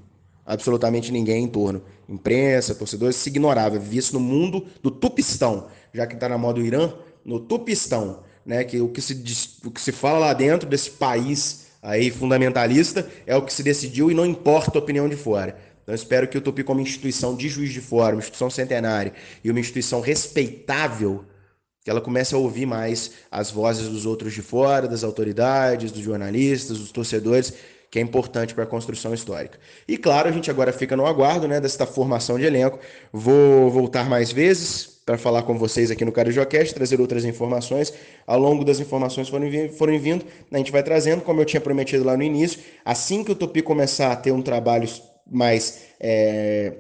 absolutamente 0.47 1.13
ninguém 1.13 1.45
em 1.45 1.49
torno. 1.49 1.83
Imprensa, 2.09 2.75
torcedores, 2.75 3.17
se 3.17 3.29
ignorava. 3.29 3.79
Vivia 3.79 4.01
isso 4.01 4.15
no 4.15 4.21
mundo 4.21 4.67
do 4.83 4.91
tupistão, 4.91 5.69
já 5.93 6.07
que 6.07 6.15
está 6.15 6.29
na 6.29 6.39
moda 6.39 6.61
do 6.61 6.67
Irã, 6.67 6.93
no 7.25 7.39
tupistão, 7.39 8.21
né? 8.45 8.65
Que 8.65 8.81
o 8.81 8.89
que 8.89 9.01
se 9.01 9.23
o 9.65 9.71
que 9.71 9.81
se 9.81 9.93
fala 9.93 10.19
lá 10.19 10.33
dentro 10.33 10.69
desse 10.69 10.91
país 10.91 11.67
aí 11.83 12.11
fundamentalista 12.11 13.09
é 13.27 13.37
o 13.37 13.43
que 13.43 13.53
se 13.53 13.63
decidiu 13.63 14.11
e 14.11 14.15
não 14.15 14.27
importa 14.27 14.79
a 14.79 14.83
opinião 14.83 15.09
de 15.09 15.17
fora. 15.17 15.57
Então 15.83 15.95
espero 15.95 16.29
que 16.29 16.39
o 16.39 16.41
Tupi 16.41 16.63
como 16.63 16.81
instituição 16.81 17.35
de 17.35 17.49
juiz 17.49 17.73
de 17.73 17.81
fora, 17.81 18.15
uma 18.15 18.21
instituição 18.21 18.51
centenária 18.51 19.13
e 19.43 19.51
uma 19.51 19.61
instituição 19.61 20.01
respeitável 20.01 21.25
que 21.83 21.91
ela 21.91 22.01
comece 22.01 22.35
a 22.35 22.39
ouvir 22.39 22.67
mais 22.67 23.13
as 23.31 23.51
vozes 23.51 23.89
dos 23.89 24.05
outros 24.05 24.35
de 24.35 24.43
fora, 24.43 24.87
das 24.87 25.03
autoridades, 25.03 25.91
dos 25.91 26.03
jornalistas, 26.03 26.79
dos 26.79 26.93
torcedores, 26.93 27.55
que 27.91 27.99
é 27.99 28.03
importante 28.03 28.55
para 28.55 28.65
a 28.65 28.67
construção 28.67 29.13
histórica. 29.13 29.59
E 29.89 29.97
claro, 29.97 30.29
a 30.29 30.33
gente 30.33 30.51
agora 30.51 30.73
fica 30.73 30.97
no 30.97 31.07
aguardo 31.07 31.49
né, 31.49 31.61
desta 31.61 31.87
formação 31.87 32.39
de 32.39 32.45
elenco. 32.45 32.79
Vou 33.13 33.71
voltar 33.71 34.09
mais 34.09 34.31
vezes 34.31 35.01
para 35.05 35.19
falar 35.19 35.43
com 35.43 35.59
vocês 35.59 35.91
aqui 35.91 36.05
no 36.05 36.13
Carijocast, 36.13 36.73
trazer 36.73 37.01
outras 37.01 37.25
informações. 37.25 37.93
Ao 38.25 38.39
longo 38.39 38.65
das 38.65 38.79
informações 38.79 39.29
forem, 39.29 39.69
forem 39.71 39.99
vindo, 39.99 40.25
a 40.53 40.59
gente 40.59 40.71
vai 40.71 40.85
trazendo, 40.85 41.23
como 41.23 41.41
eu 41.41 41.45
tinha 41.45 41.61
prometido 41.61 42.05
lá 42.05 42.17
no 42.17 42.23
início, 42.23 42.61
assim 42.85 43.25
que 43.25 43.33
o 43.33 43.35
Tupi 43.35 43.63
começar 43.63 44.13
a 44.13 44.17
ter 44.17 44.31
um 44.31 44.43
trabalho 44.43 44.89
mais 45.31 45.83
é, 46.01 46.75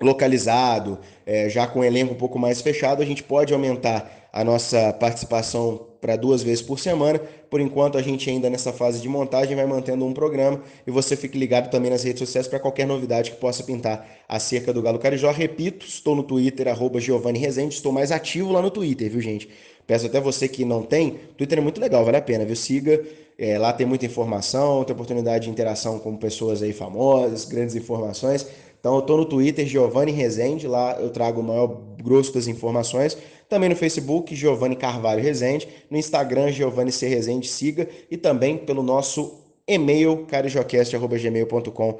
localizado, 0.00 0.98
é, 1.26 1.48
já 1.48 1.66
com 1.66 1.80
o 1.80 1.84
elenco 1.84 2.14
um 2.14 2.16
pouco 2.16 2.38
mais 2.38 2.60
fechado, 2.60 3.02
a 3.02 3.06
gente 3.06 3.22
pode 3.22 3.52
aumentar 3.52 4.28
a 4.32 4.44
nossa 4.44 4.92
participação 4.92 5.88
para 6.00 6.16
duas 6.16 6.42
vezes 6.42 6.62
por 6.62 6.78
semana. 6.78 7.20
Por 7.50 7.60
enquanto, 7.60 7.98
a 7.98 8.02
gente 8.02 8.30
ainda 8.30 8.48
nessa 8.48 8.72
fase 8.72 9.00
de 9.00 9.08
montagem 9.08 9.54
vai 9.54 9.66
mantendo 9.66 10.04
um 10.06 10.14
programa 10.14 10.62
e 10.86 10.90
você 10.90 11.16
fique 11.16 11.36
ligado 11.36 11.70
também 11.70 11.90
nas 11.90 12.02
redes 12.02 12.20
sociais 12.20 12.48
para 12.48 12.58
qualquer 12.58 12.86
novidade 12.86 13.32
que 13.32 13.36
possa 13.36 13.62
pintar 13.62 14.08
acerca 14.28 14.72
do 14.72 14.80
Galo 14.80 14.98
Carijó. 14.98 15.30
Repito, 15.30 15.84
estou 15.86 16.16
no 16.16 16.22
Twitter, 16.22 16.68
arroba 16.68 17.00
Giovanni 17.00 17.38
Rezende, 17.38 17.74
estou 17.74 17.92
mais 17.92 18.10
ativo 18.10 18.52
lá 18.52 18.62
no 18.62 18.70
Twitter, 18.70 19.10
viu 19.10 19.20
gente? 19.20 19.48
Peço 19.90 20.06
até 20.06 20.20
você 20.20 20.46
que 20.46 20.64
não 20.64 20.82
tem, 20.82 21.18
Twitter 21.36 21.58
é 21.58 21.60
muito 21.60 21.80
legal, 21.80 22.04
vale 22.04 22.16
a 22.16 22.22
pena, 22.22 22.44
viu? 22.44 22.54
Siga, 22.54 23.04
é, 23.36 23.58
lá 23.58 23.72
tem 23.72 23.84
muita 23.84 24.06
informação, 24.06 24.84
tem 24.84 24.94
oportunidade 24.94 25.46
de 25.46 25.50
interação 25.50 25.98
com 25.98 26.16
pessoas 26.16 26.62
aí 26.62 26.72
famosas, 26.72 27.44
grandes 27.44 27.74
informações. 27.74 28.46
Então 28.78 28.94
eu 28.94 29.02
tô 29.02 29.16
no 29.16 29.24
Twitter, 29.24 29.66
Giovanni 29.66 30.12
Rezende, 30.12 30.68
lá 30.68 30.96
eu 31.00 31.10
trago 31.10 31.40
o 31.40 31.42
maior 31.42 31.66
grosso 32.00 32.32
das 32.32 32.46
informações. 32.46 33.18
Também 33.48 33.68
no 33.68 33.74
Facebook, 33.74 34.32
Giovanni 34.32 34.76
Carvalho 34.76 35.20
Rezende. 35.20 35.66
No 35.90 35.98
Instagram, 35.98 36.52
Giovanni 36.52 36.92
C. 36.92 37.08
Rezende, 37.08 37.48
siga. 37.48 37.88
E 38.08 38.16
também 38.16 38.58
pelo 38.58 38.84
nosso 38.84 39.40
e-mail, 39.66 40.24
carijocast.gmail.com. 40.26 41.98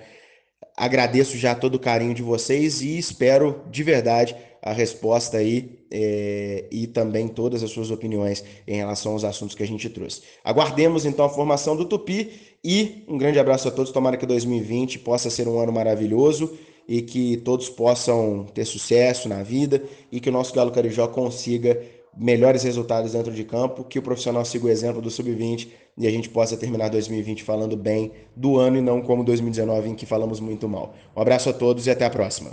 Agradeço 0.76 1.36
já 1.36 1.56
todo 1.56 1.74
o 1.74 1.80
carinho 1.80 2.14
de 2.14 2.22
vocês 2.22 2.82
e 2.82 2.96
espero 2.96 3.64
de 3.68 3.82
verdade 3.82 4.36
a 4.62 4.72
resposta 4.72 5.38
aí 5.38 5.80
é, 5.90 6.66
e 6.70 6.86
também 6.86 7.28
todas 7.28 7.62
as 7.62 7.70
suas 7.70 7.90
opiniões 7.90 8.44
em 8.66 8.76
relação 8.76 9.12
aos 9.12 9.24
assuntos 9.24 9.54
que 9.54 9.62
a 9.62 9.66
gente 9.66 9.88
trouxe. 9.88 10.22
Aguardemos 10.44 11.04
então 11.04 11.24
a 11.24 11.28
formação 11.28 11.76
do 11.76 11.84
Tupi 11.84 12.30
e 12.62 13.04
um 13.08 13.16
grande 13.16 13.38
abraço 13.38 13.68
a 13.68 13.70
todos. 13.70 13.90
Tomara 13.90 14.16
que 14.16 14.26
2020 14.26 14.98
possa 15.00 15.30
ser 15.30 15.48
um 15.48 15.58
ano 15.58 15.72
maravilhoso 15.72 16.58
e 16.86 17.02
que 17.02 17.38
todos 17.38 17.68
possam 17.68 18.44
ter 18.54 18.64
sucesso 18.64 19.28
na 19.28 19.42
vida 19.42 19.82
e 20.10 20.20
que 20.20 20.28
o 20.28 20.32
nosso 20.32 20.54
Galo 20.54 20.70
Carijó 20.70 21.06
consiga 21.08 21.80
melhores 22.16 22.64
resultados 22.64 23.12
dentro 23.12 23.32
de 23.32 23.44
campo, 23.44 23.84
que 23.84 23.98
o 23.98 24.02
profissional 24.02 24.44
siga 24.44 24.66
o 24.66 24.68
exemplo 24.68 25.00
do 25.00 25.10
sub-20 25.10 25.68
e 25.96 26.06
a 26.06 26.10
gente 26.10 26.28
possa 26.28 26.56
terminar 26.56 26.88
2020 26.88 27.42
falando 27.44 27.76
bem 27.76 28.12
do 28.34 28.58
ano 28.58 28.78
e 28.78 28.80
não 28.80 29.00
como 29.00 29.24
2019 29.24 29.90
em 29.90 29.94
que 29.94 30.06
falamos 30.06 30.40
muito 30.40 30.68
mal. 30.68 30.94
Um 31.16 31.20
abraço 31.20 31.48
a 31.48 31.52
todos 31.52 31.86
e 31.86 31.90
até 31.90 32.04
a 32.04 32.10
próxima. 32.10 32.50